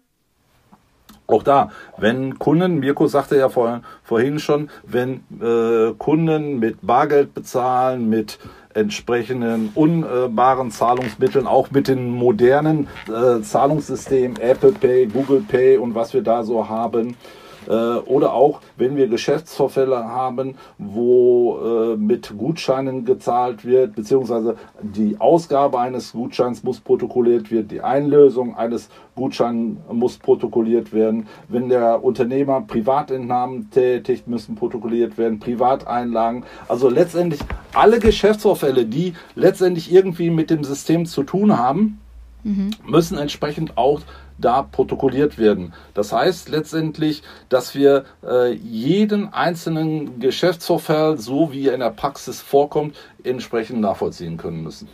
[1.26, 7.34] Auch da, wenn Kunden, Mirko sagte ja vor, vorhin schon, wenn äh, Kunden mit Bargeld
[7.34, 8.38] bezahlen, mit
[8.74, 16.12] entsprechenden unbaren Zahlungsmitteln, auch mit den modernen äh, Zahlungssystemen Apple Pay, Google Pay und was
[16.12, 17.16] wir da so haben,
[17.68, 25.78] oder auch, wenn wir Geschäftsvorfälle haben, wo äh, mit Gutscheinen gezahlt wird, beziehungsweise die Ausgabe
[25.78, 31.26] eines Gutscheins muss protokolliert werden, die Einlösung eines Gutscheins muss protokolliert werden.
[31.48, 36.44] Wenn der Unternehmer Privatentnahmen tätigt, müssen protokolliert werden, Privateinlagen.
[36.68, 37.40] Also letztendlich
[37.72, 42.00] alle Geschäftsvorfälle, die letztendlich irgendwie mit dem System zu tun haben,
[42.46, 42.70] mhm.
[42.86, 44.00] müssen entsprechend auch
[44.38, 45.72] da protokolliert werden.
[45.94, 52.40] Das heißt letztendlich, dass wir äh, jeden einzelnen Geschäftsvorfall, so wie er in der Praxis
[52.40, 54.88] vorkommt, entsprechend nachvollziehen können müssen.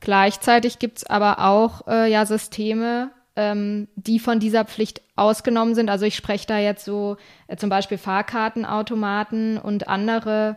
[0.00, 5.90] Gleichzeitig gibt es aber auch äh, ja Systeme, ähm, die von dieser Pflicht ausgenommen sind.
[5.90, 7.16] Also ich spreche da jetzt so
[7.48, 10.56] äh, zum Beispiel Fahrkartenautomaten und andere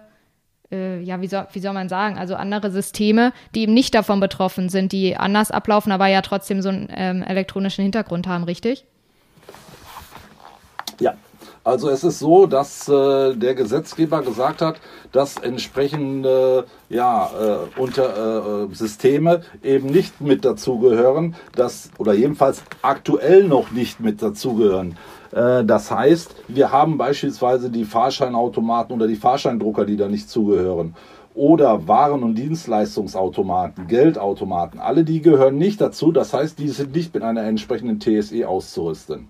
[0.72, 4.20] äh, ja, wie soll, wie soll man sagen, also andere Systeme, die eben nicht davon
[4.20, 8.86] betroffen sind, die anders ablaufen, aber ja trotzdem so einen ähm, elektronischen Hintergrund haben, richtig?
[11.00, 11.16] Ja,
[11.68, 14.80] also es ist so, dass äh, der Gesetzgeber gesagt hat,
[15.12, 23.44] dass entsprechende ja, äh, unter, äh, Systeme eben nicht mit dazugehören, dass oder jedenfalls aktuell
[23.44, 24.98] noch nicht mit dazugehören.
[25.34, 30.96] Äh, das heißt, wir haben beispielsweise die Fahrscheinautomaten oder die Fahrscheindrucker, die da nicht zugehören.
[31.36, 36.14] Oder Waren- und Dienstleistungsautomaten, Geldautomaten, alle die gehören nicht dazu.
[36.14, 39.28] Das heißt, die sind nicht mit einer entsprechenden TSE auszurüsten.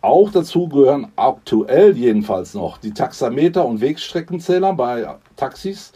[0.00, 5.92] Auch dazu gehören aktuell jedenfalls noch die Taxameter und Wegstreckenzähler bei Taxis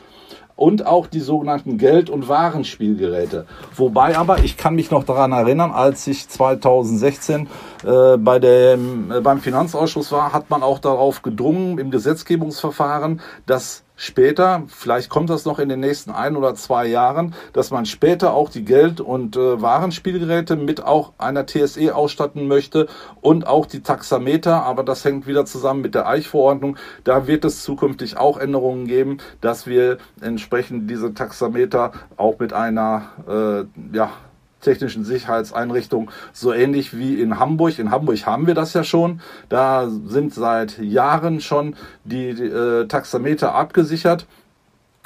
[0.61, 3.47] und auch die sogenannten Geld- und Warenspielgeräte.
[3.75, 7.49] Wobei aber, ich kann mich noch daran erinnern, als ich 2016
[7.83, 13.85] äh, bei dem, äh, beim Finanzausschuss war, hat man auch darauf gedrungen im Gesetzgebungsverfahren, dass
[14.01, 18.33] später, vielleicht kommt das noch in den nächsten ein oder zwei Jahren, dass man später
[18.33, 22.87] auch die Geld- und äh, Warenspielgeräte mit auch einer TSE ausstatten möchte
[23.21, 26.79] und auch die Taxameter, aber das hängt wieder zusammen mit der Eichverordnung.
[27.05, 33.03] Da wird es zukünftig auch Änderungen geben, dass wir entsprechend diese Taxameter auch mit einer
[33.29, 34.13] äh, ja,
[34.61, 37.79] technischen Sicherheitseinrichtung so ähnlich wie in Hamburg.
[37.79, 39.21] In Hamburg haben wir das ja schon.
[39.49, 44.27] Da sind seit Jahren schon die, die äh, Taxameter abgesichert.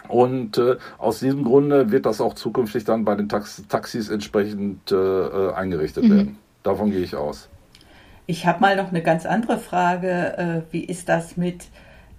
[0.08, 4.92] Und äh, aus diesem Grunde wird das auch zukünftig dann bei den Tax Taxis entsprechend
[4.92, 6.16] äh, äh eingerichtet mhm.
[6.16, 6.38] werden.
[6.62, 7.48] Davon gehe ich aus.
[8.26, 10.38] Ich habe mal noch eine ganz andere Frage.
[10.68, 11.64] Äh, wie ist das mit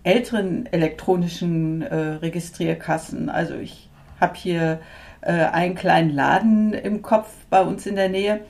[0.03, 3.29] älteren elektronischen äh, Registrierkassen?
[3.29, 4.79] Also ich habe hier
[5.25, 8.41] äh, einen kleinen Laden im Kopf bei uns in der Nähe.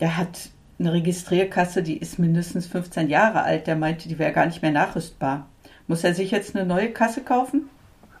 [0.00, 3.66] Der hat eine Registrierkasse, die ist mindestens 15 Jahre alt.
[3.66, 5.46] Der meinte, die wäre gar nicht mehr nachrüstbar.
[5.86, 7.68] Muss er sich jetzt eine neue Kasse kaufen?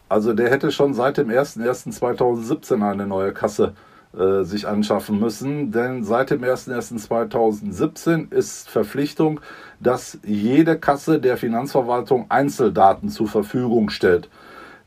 [0.08, 3.72] Also der hätte schon seit dem 01.01.2017 eine neue Kasse
[4.14, 9.40] äh, sich anschaffen müssen, denn seit dem 01.01.2017 ist Verpflichtung,
[9.80, 14.28] dass jede Kasse der Finanzverwaltung Einzeldaten zur Verfügung stellt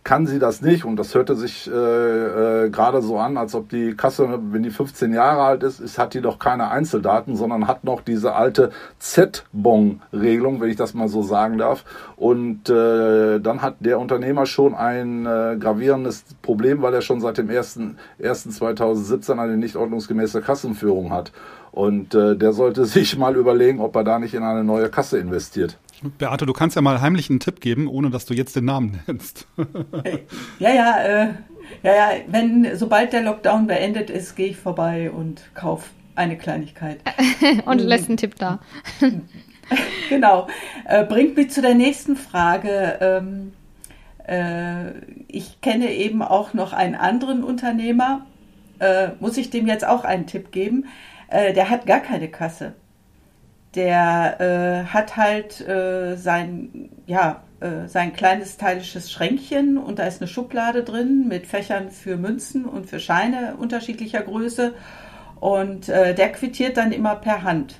[0.06, 0.86] kann sie das nicht.
[0.86, 4.70] Und das hörte sich äh, äh, gerade so an, als ob die Kasse, wenn die
[4.70, 8.70] 15 Jahre alt ist, ist, hat die doch keine Einzeldaten, sondern hat noch diese alte
[9.00, 11.84] Z-Bon-Regelung, wenn ich das mal so sagen darf.
[12.16, 17.40] Und äh, dann hat der Unternehmer schon ein äh, gravierendes Problem, weil er schon seit
[17.40, 21.32] dem 1.1.2017 eine nicht ordnungsgemäße Kassenführung hat.
[21.76, 25.20] Und äh, der sollte sich mal überlegen, ob er da nicht in eine neue Kasse
[25.20, 25.78] investiert.
[26.18, 29.02] Beate, du kannst ja mal heimlich einen Tipp geben, ohne dass du jetzt den Namen
[29.08, 29.48] nennst.
[30.60, 31.28] ja, ja, äh,
[31.84, 37.00] ja, ja, wenn, sobald der Lockdown beendet ist, gehe ich vorbei und kaufe eine Kleinigkeit.
[37.66, 38.60] und lässt einen Tipp da.
[40.10, 40.48] genau.
[40.86, 42.98] Äh, bringt mich zu der nächsten Frage.
[43.02, 43.54] Ähm,
[44.28, 44.92] äh,
[45.28, 48.26] ich kenne eben auch noch einen anderen Unternehmer.
[48.80, 50.86] Äh, muss ich dem jetzt auch einen Tipp geben?
[51.28, 52.74] Äh, der hat gar keine Kasse
[53.76, 60.22] der äh, hat halt äh, sein, ja, äh, sein kleines teilisches Schränkchen und da ist
[60.22, 64.74] eine Schublade drin mit Fächern für Münzen und für Scheine unterschiedlicher Größe
[65.40, 67.76] und äh, der quittiert dann immer per Hand.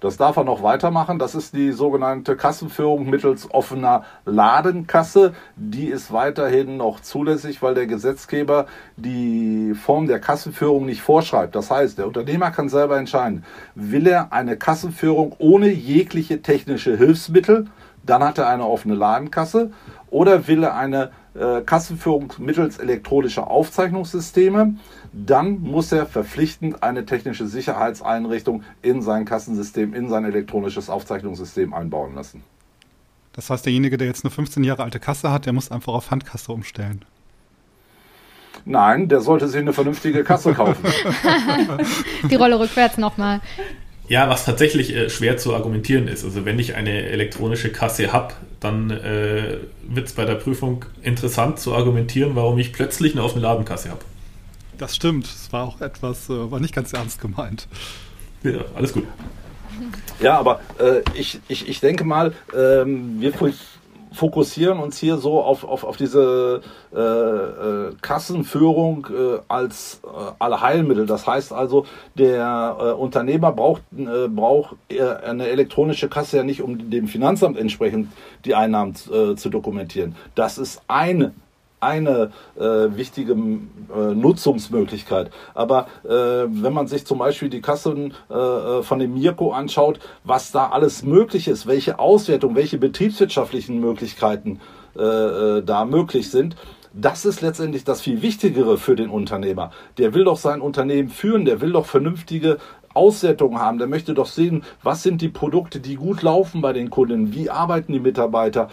[0.00, 1.18] Das darf er noch weitermachen.
[1.18, 5.34] Das ist die sogenannte Kassenführung mittels offener Ladenkasse.
[5.56, 11.56] Die ist weiterhin noch zulässig, weil der Gesetzgeber die Form der Kassenführung nicht vorschreibt.
[11.56, 17.66] Das heißt, der Unternehmer kann selber entscheiden, will er eine Kassenführung ohne jegliche technische Hilfsmittel,
[18.04, 19.72] dann hat er eine offene Ladenkasse,
[20.10, 21.10] oder will er eine
[21.64, 24.74] Kassenführung mittels elektronischer Aufzeichnungssysteme,
[25.12, 32.14] dann muss er verpflichtend eine technische Sicherheitseinrichtung in sein Kassensystem, in sein elektronisches Aufzeichnungssystem einbauen
[32.14, 32.42] lassen.
[33.32, 36.10] Das heißt, derjenige, der jetzt eine 15 Jahre alte Kasse hat, der muss einfach auf
[36.10, 37.04] Handkasse umstellen.
[38.64, 40.84] Nein, der sollte sich eine vernünftige Kasse kaufen.
[42.30, 43.40] Die Rolle rückwärts nochmal.
[44.08, 46.24] Ja, was tatsächlich äh, schwer zu argumentieren ist.
[46.24, 51.58] Also wenn ich eine elektronische Kasse habe, dann äh, wird es bei der Prüfung interessant
[51.58, 54.00] zu argumentieren, warum ich plötzlich eine offene Ladenkasse habe.
[54.78, 55.26] Das stimmt.
[55.26, 57.68] Es war auch etwas, äh, war nicht ganz ernst gemeint.
[58.42, 59.04] Ja, alles gut.
[60.20, 63.32] Ja, aber äh, ich, ich, ich denke mal, ähm, wir
[64.12, 66.62] fokussieren uns hier so auf, auf, auf diese
[66.94, 71.06] äh, äh, Kassenführung äh, als äh, Allheilmittel.
[71.06, 76.90] Das heißt also, der äh, Unternehmer braucht, äh, braucht eine elektronische Kasse ja nicht, um
[76.90, 78.08] dem Finanzamt entsprechend
[78.44, 80.16] die Einnahmen äh, zu dokumentieren.
[80.34, 81.32] Das ist eine
[81.80, 85.30] eine äh, wichtige äh, Nutzungsmöglichkeit.
[85.54, 90.00] Aber äh, wenn man sich zum Beispiel die Kassen äh, äh, von dem Mirko anschaut,
[90.24, 94.60] was da alles möglich ist, welche Auswertung, welche betriebswirtschaftlichen Möglichkeiten
[94.96, 96.56] äh, da möglich sind,
[96.92, 99.70] das ist letztendlich das viel Wichtigere für den Unternehmer.
[99.98, 102.58] Der will doch sein Unternehmen führen, der will doch vernünftige
[102.98, 103.78] Auswertung haben.
[103.78, 107.48] Der möchte doch sehen, was sind die Produkte, die gut laufen bei den Kunden, wie
[107.48, 108.68] arbeiten die Mitarbeiter.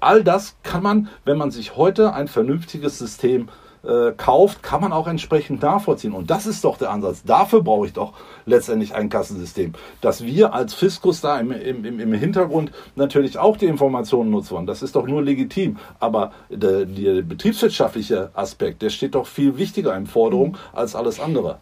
[0.00, 3.48] All das kann man, wenn man sich heute ein vernünftiges System
[3.82, 6.12] äh, kauft, kann man auch entsprechend nachvollziehen.
[6.12, 7.22] Und das ist doch der Ansatz.
[7.24, 8.12] Dafür brauche ich doch
[8.44, 9.72] letztendlich ein Kassensystem.
[10.02, 14.66] Dass wir als Fiskus da im, im, im Hintergrund natürlich auch die Informationen nutzen wollen,
[14.66, 15.78] das ist doch nur legitim.
[15.98, 21.60] Aber der, der betriebswirtschaftliche Aspekt, der steht doch viel wichtiger in Forderung als alles andere.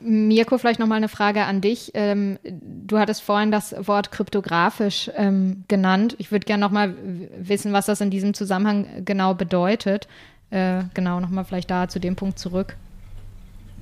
[0.00, 1.92] Mirko, vielleicht nochmal eine Frage an dich.
[1.94, 6.14] Ähm, du hattest vorhin das Wort kryptografisch ähm, genannt.
[6.18, 6.94] Ich würde gerne nochmal
[7.38, 10.06] wissen, was das in diesem Zusammenhang genau bedeutet.
[10.50, 12.76] Äh, genau, nochmal vielleicht da zu dem Punkt zurück.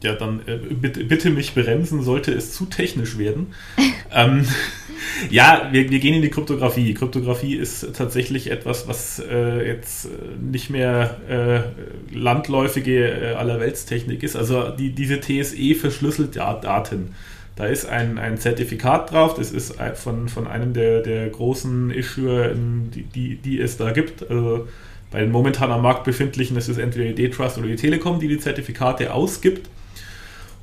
[0.04, 3.54] Ja, dann äh, bitte, bitte, mich bremsen, sollte es zu technisch werden.
[4.12, 4.44] ähm,
[5.30, 6.92] ja, wir, wir, gehen in die Kryptographie.
[6.92, 14.36] Kryptographie ist tatsächlich etwas, was äh, jetzt nicht mehr äh, landläufige äh, Allerweltstechnik ist.
[14.36, 17.14] Also die, diese TSE verschlüsselt ja Daten.
[17.56, 22.52] Da ist ein, ein Zertifikat drauf, das ist von, von einem der, der großen Issuer,
[22.52, 24.28] die, die, die es da gibt.
[24.28, 24.68] Also
[25.10, 28.28] bei den momentan am Markt befindlichen ist es entweder die D-Trust oder die Telekom, die
[28.28, 29.70] die Zertifikate ausgibt.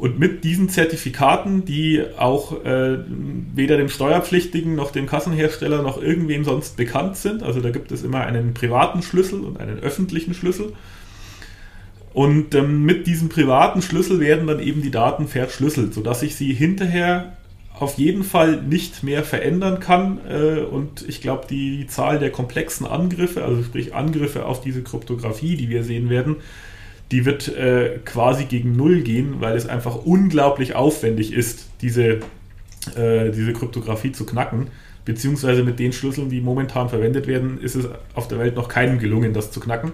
[0.02, 2.98] Und mit diesen Zertifikaten, die auch äh,
[3.54, 8.02] weder dem Steuerpflichtigen noch dem Kassenhersteller noch irgendwem sonst bekannt sind, also da gibt es
[8.02, 10.74] immer einen privaten Schlüssel und einen öffentlichen Schlüssel.
[12.14, 16.52] Und ähm, mit diesem privaten Schlüssel werden dann eben die Daten verschlüsselt, sodass ich sie
[16.52, 17.38] hinterher
[17.80, 20.18] auf jeden Fall nicht mehr verändern kann.
[20.28, 25.58] Äh, und ich glaube, die Zahl der komplexen Angriffe, also sprich Angriffe auf diese Kryptographie,
[25.58, 26.38] die wir sehen werden,
[27.12, 32.20] die wird äh, quasi gegen Null gehen, weil es einfach unglaublich aufwendig ist, diese,
[32.96, 34.68] äh, diese Kryptographie zu knacken.
[35.04, 39.00] Beziehungsweise mit den Schlüsseln, die momentan verwendet werden, ist es auf der Welt noch keinem
[39.00, 39.92] gelungen, das zu knacken.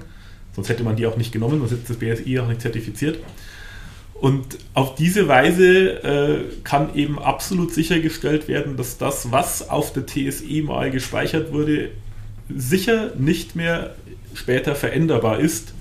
[0.54, 3.20] Sonst hätte man die auch nicht genommen, sonst hätte das BSI auch nicht zertifiziert.
[4.14, 10.06] Und auf diese Weise äh, kann eben absolut sichergestellt werden, dass das, was auf der
[10.06, 11.92] TSE mal gespeichert wurde,
[12.50, 13.96] sicher nicht mehr
[14.34, 15.74] später veränderbar ist,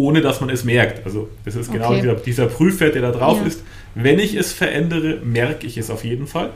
[0.00, 1.04] ohne dass man es merkt.
[1.04, 2.00] Also das ist genau okay.
[2.00, 3.46] dieser, dieser, Prüfwert, der da drauf ja.
[3.46, 3.62] ist.
[3.94, 6.50] Wenn ich es verändere, merke ich es auf jeden Fall.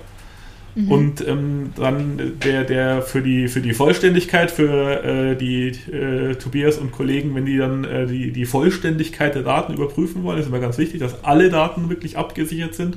[0.74, 0.90] Mhm.
[0.90, 6.78] Und ähm, dann der, der für die, für die Vollständigkeit, für äh, die äh, Tobias
[6.78, 10.60] und Kollegen, wenn die dann äh, die, die Vollständigkeit der Daten überprüfen wollen, ist immer
[10.60, 12.96] ganz wichtig, dass alle Daten wirklich abgesichert sind,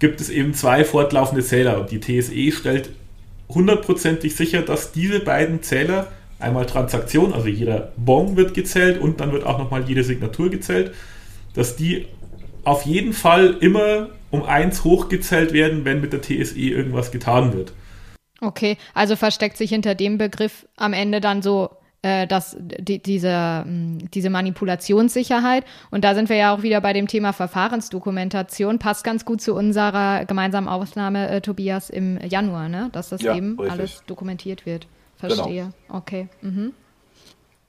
[0.00, 1.80] gibt es eben zwei fortlaufende Zähler.
[1.80, 2.90] Und die TSE stellt
[3.48, 6.08] hundertprozentig sicher, dass diese beiden Zähler
[6.42, 10.94] einmal Transaktion, also jeder Bon wird gezählt und dann wird auch nochmal jede Signatur gezählt,
[11.54, 12.06] dass die
[12.64, 17.72] auf jeden Fall immer um eins hochgezählt werden, wenn mit der TSE irgendwas getan wird.
[18.40, 21.70] Okay, also versteckt sich hinter dem Begriff am Ende dann so
[22.02, 25.64] äh, dass die, diese, hm, diese Manipulationssicherheit.
[25.92, 28.80] Und da sind wir ja auch wieder bei dem Thema Verfahrensdokumentation.
[28.80, 32.88] Passt ganz gut zu unserer gemeinsamen Aufnahme, äh, Tobias, im Januar, ne?
[32.92, 33.70] dass das ja, eben richtig.
[33.70, 34.88] alles dokumentiert wird.
[35.30, 35.72] Verstehe.
[35.86, 35.98] Genau.
[35.98, 36.28] Okay.
[36.40, 36.72] Mhm.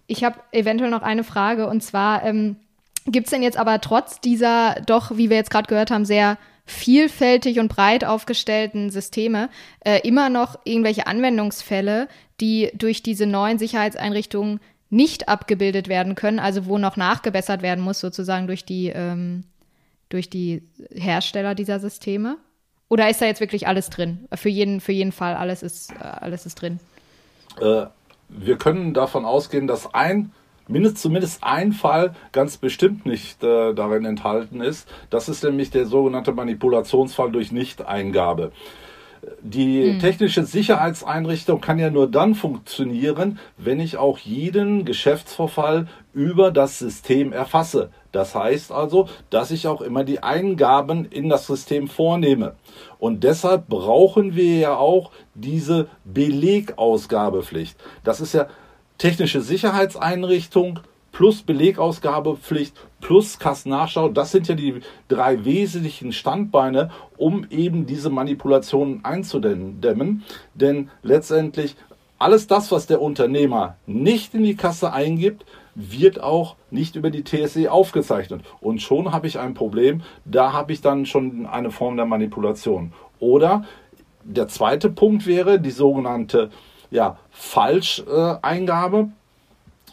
[0.08, 2.58] Ich habe eventuell noch eine Frage und zwar ähm,
[3.06, 6.38] gibt es denn jetzt aber trotz dieser doch, wie wir jetzt gerade gehört haben, sehr
[6.66, 9.50] vielfältig und breit aufgestellten Systeme
[9.82, 12.08] äh, immer noch irgendwelche Anwendungsfälle,
[12.40, 18.00] die durch diese neuen Sicherheitseinrichtungen nicht abgebildet werden können, also wo noch nachgebessert werden muss,
[18.00, 19.44] sozusagen durch die, ähm,
[20.10, 22.38] durch die Hersteller dieser Systeme?
[22.90, 24.28] Oder ist da jetzt wirklich alles drin?
[24.36, 26.80] Für jeden, für jeden Fall, alles ist, äh, alles ist drin.
[27.60, 27.86] Äh,
[28.30, 30.32] wir können davon ausgehen, dass ein
[30.68, 34.88] mindestens zumindest ein Fall ganz bestimmt nicht äh, darin enthalten ist.
[35.10, 38.52] Das ist nämlich der sogenannte Manipulationsfall durch Nichteingabe.
[39.42, 40.00] Die hm.
[40.00, 47.32] technische Sicherheitseinrichtung kann ja nur dann funktionieren, wenn ich auch jeden Geschäftsvorfall über das System
[47.32, 47.90] erfasse.
[48.12, 52.56] Das heißt also, dass ich auch immer die Eingaben in das System vornehme.
[53.00, 57.78] Und deshalb brauchen wir ja auch diese Belegausgabepflicht.
[58.04, 58.48] Das ist ja
[58.98, 60.80] technische Sicherheitseinrichtung
[61.14, 64.10] plus Belegausgabepflicht plus Kassennachschau.
[64.10, 70.24] Das sind ja die drei wesentlichen Standbeine, um eben diese Manipulationen einzudämmen.
[70.54, 71.78] Denn letztendlich
[72.20, 75.46] alles das, was der Unternehmer nicht in die Kasse eingibt,
[75.76, 78.42] wird auch nicht über die TSE aufgezeichnet.
[78.60, 80.02] Und schon habe ich ein Problem.
[80.26, 82.94] Da habe ich dann schon eine Form der Manipulation.
[83.20, 83.66] Oder
[84.24, 86.50] der zweite Punkt wäre die sogenannte
[86.92, 89.10] ja, Falscheingabe.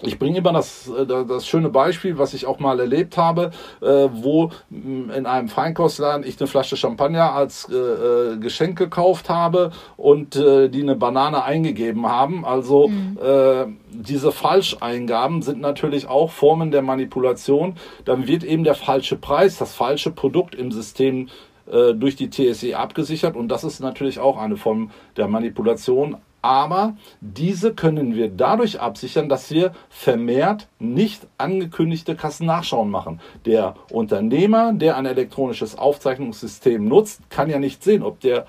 [0.02, 4.08] Ich bringe immer das, äh, das schöne Beispiel, was ich auch mal erlebt habe, äh,
[4.12, 10.34] wo mm, in einem Feinkostladen ich eine Flasche Champagner als äh, Geschenk gekauft habe und
[10.34, 12.44] die eine Banane eingegeben haben.
[12.44, 13.78] Also mhm.
[13.90, 17.76] diese Falscheingaben sind natürlich auch Formen der Manipulation.
[18.04, 21.28] Dann wird eben der falsche Preis, das falsche Produkt im System
[21.66, 27.74] durch die TSE abgesichert und das ist natürlich auch eine Form der Manipulation aber diese
[27.74, 33.20] können wir dadurch absichern, dass wir vermehrt nicht angekündigte Kassennachschauen machen.
[33.44, 38.46] Der Unternehmer, der ein elektronisches Aufzeichnungssystem nutzt, kann ja nicht sehen, ob der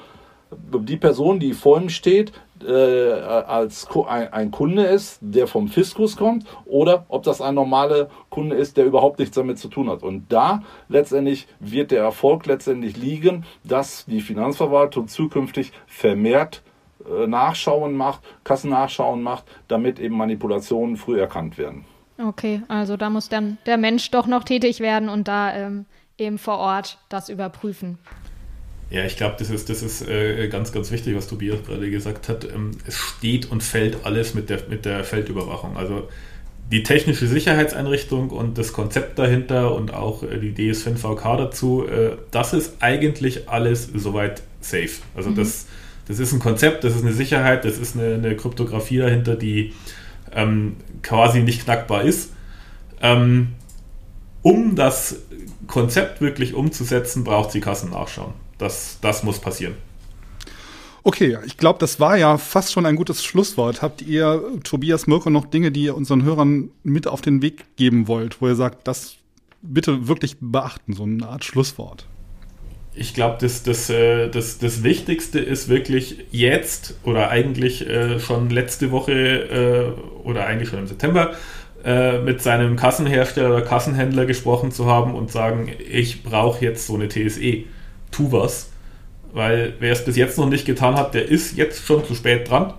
[0.54, 2.34] die Person, die vor ihm steht,
[2.66, 8.10] äh, als ein, ein, Kunde ist, der vom Fiskus kommt, oder ob das ein normaler
[8.30, 10.04] Kunde ist, der überhaupt nichts damit zu tun hat.
[10.04, 16.62] Und da letztendlich wird der Erfolg letztendlich liegen, dass die Finanzverwaltung zukünftig vermehrt
[17.28, 21.86] Nachschauen macht, Kassennachschauen macht, damit eben Manipulationen früh erkannt werden.
[22.18, 25.86] Okay, also da muss dann der Mensch doch noch tätig werden und da ähm,
[26.18, 27.98] eben vor Ort das überprüfen.
[28.92, 32.28] Ja, ich glaube, das ist, das ist äh, ganz, ganz wichtig, was Tobias gerade gesagt
[32.28, 32.44] hat.
[32.44, 35.78] Ähm, es steht und fällt alles mit der, mit der Feldüberwachung.
[35.78, 36.10] Also
[36.72, 42.54] die technische Sicherheitseinrichtung und das Konzept dahinter und auch äh, die DS5VK dazu, äh, das
[42.54, 45.02] ist eigentlich alles soweit safe.
[45.16, 45.36] Also mhm.
[45.36, 45.68] das
[46.08, 49.74] das ist ein Konzept, das ist eine Sicherheit, das ist eine, eine Kryptographie dahinter, die
[50.34, 52.32] ähm, quasi nicht knackbar ist.
[53.02, 53.50] Ähm,
[54.42, 55.22] um das
[55.68, 58.34] Konzept wirklich umzusetzen, braucht sie Kassennachschauen.
[58.58, 59.76] Das, das muss passieren.
[61.04, 63.82] Okay, ich glaube, das war ja fast schon ein gutes Schlusswort.
[63.82, 68.08] Habt ihr, Tobias Mirko, noch Dinge, die ihr unseren Hörern mit auf den Weg geben
[68.08, 69.16] wollt, wo ihr sagt, das
[69.64, 72.08] bitte wirklich beachten, so eine Art Schlusswort?
[72.94, 78.50] Ich glaube, das, das, äh, das, das Wichtigste ist wirklich jetzt oder eigentlich äh, schon
[78.50, 81.32] letzte Woche äh, oder eigentlich schon im September
[81.84, 87.08] mit seinem Kassenhersteller oder Kassenhändler gesprochen zu haben und sagen, ich brauche jetzt so eine
[87.08, 87.64] TSE.
[88.12, 88.70] Tu was.
[89.34, 92.48] Weil wer es bis jetzt noch nicht getan hat, der ist jetzt schon zu spät
[92.48, 92.76] dran.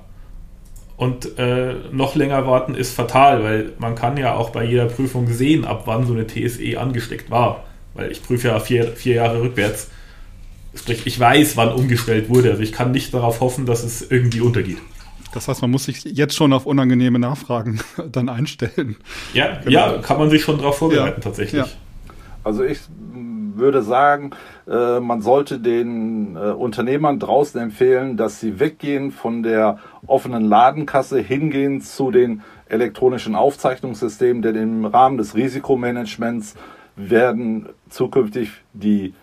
[0.97, 5.27] Und äh, noch länger warten ist fatal, weil man kann ja auch bei jeder Prüfung
[5.27, 7.65] sehen, ab wann so eine TSE angesteckt war.
[7.95, 9.91] Weil ich prüfe ja vier, vier Jahre rückwärts.
[10.75, 12.51] Sprich, ich weiß, wann umgestellt wurde.
[12.51, 14.79] Also ich kann nicht darauf hoffen, dass es irgendwie untergeht.
[15.33, 17.81] Das heißt, man muss sich jetzt schon auf unangenehme Nachfragen
[18.13, 18.97] dann einstellen.
[19.35, 19.71] Ja, genau.
[19.71, 21.63] ja kann man sich schon darauf vorbereiten ja, tatsächlich.
[21.63, 21.69] Ja.
[22.45, 22.81] Also ich
[23.55, 24.31] würde sagen,
[24.67, 31.21] äh, man sollte den äh, Unternehmern draußen empfehlen, dass sie weggehen von der offenen Ladenkasse
[31.21, 36.55] hingehen zu den elektronischen Aufzeichnungssystemen, denn im Rahmen des Risikomanagements
[36.97, 39.15] werden zukünftig die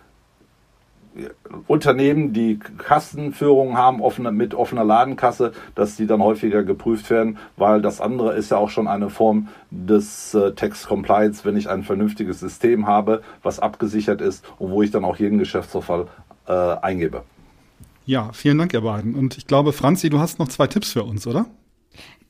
[1.68, 7.82] Unternehmen, die Kassenführungen haben offene, mit offener Ladenkasse, dass die dann häufiger geprüft werden, weil
[7.82, 11.84] das andere ist ja auch schon eine Form des äh, Tax Compliance, wenn ich ein
[11.84, 16.07] vernünftiges System habe, was abgesichert ist und wo ich dann auch jeden Geschäftsvorfall
[16.47, 17.24] äh, eingebe.
[18.05, 19.16] Ja, vielen Dank, ihr beiden.
[19.16, 21.45] Und ich glaube, Franzi, du hast noch zwei Tipps für uns, oder?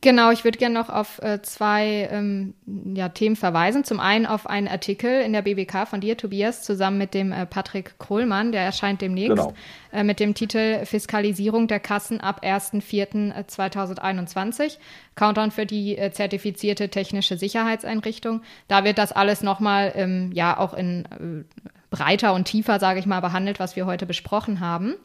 [0.02, 2.54] Genau, ich würde gerne noch auf äh, zwei ähm,
[2.96, 3.84] ja, Themen verweisen.
[3.84, 7.46] Zum einen auf einen Artikel in der BBK von dir, Tobias, zusammen mit dem äh,
[7.46, 9.54] Patrick Kohlmann, der erscheint demnächst, genau.
[9.92, 14.78] äh, mit dem Titel Fiskalisierung der Kassen ab 1.4.2021,
[15.16, 18.42] Countdown für die äh, zertifizierte technische Sicherheitseinrichtung.
[18.70, 21.44] Da wird das alles nochmal ähm, ja auch in äh,
[21.90, 24.96] breiter und tiefer, sage ich mal, behandelt, was wir heute besprochen haben.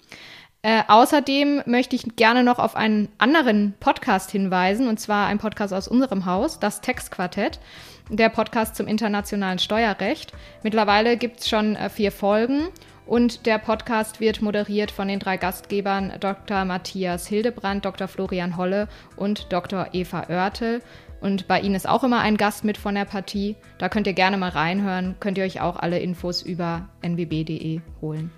[0.64, 5.74] Äh, außerdem möchte ich gerne noch auf einen anderen Podcast hinweisen, und zwar ein Podcast
[5.74, 7.60] aus unserem Haus, das Textquartett,
[8.08, 10.32] der Podcast zum internationalen Steuerrecht.
[10.62, 12.68] Mittlerweile gibt es schon äh, vier Folgen
[13.04, 16.64] und der Podcast wird moderiert von den drei Gastgebern Dr.
[16.64, 18.08] Matthias Hildebrand, Dr.
[18.08, 19.88] Florian Holle und Dr.
[19.92, 20.80] Eva Oertel.
[21.20, 23.56] Und bei Ihnen ist auch immer ein Gast mit von der Partie.
[23.76, 28.30] Da könnt ihr gerne mal reinhören, könnt ihr euch auch alle Infos über nwb.de holen.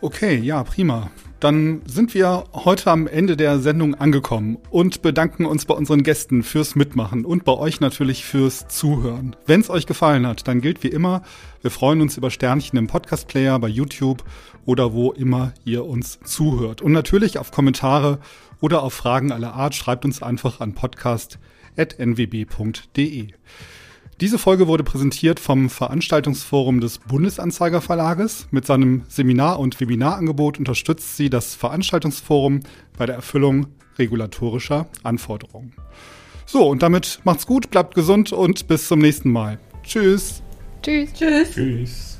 [0.00, 1.10] Okay, ja, prima.
[1.40, 6.44] Dann sind wir heute am Ende der Sendung angekommen und bedanken uns bei unseren Gästen
[6.44, 9.34] fürs Mitmachen und bei euch natürlich fürs Zuhören.
[9.46, 11.22] Wenn es euch gefallen hat, dann gilt wie immer,
[11.62, 14.22] wir freuen uns über Sternchen im Podcast-Player, bei YouTube
[14.66, 16.80] oder wo immer ihr uns zuhört.
[16.80, 18.20] Und natürlich auf Kommentare
[18.60, 23.32] oder auf Fragen aller Art schreibt uns einfach an podcast.nwb.de.
[24.20, 28.48] Diese Folge wurde präsentiert vom Veranstaltungsforum des Bundesanzeigerverlages.
[28.50, 32.60] Mit seinem Seminar- und Webinarangebot unterstützt sie das Veranstaltungsforum
[32.96, 35.72] bei der Erfüllung regulatorischer Anforderungen.
[36.46, 39.60] So, und damit macht's gut, bleibt gesund und bis zum nächsten Mal.
[39.84, 40.42] Tschüss.
[40.82, 41.12] Tschüss.
[41.12, 41.52] Tschüss.
[41.52, 42.17] Tschüss.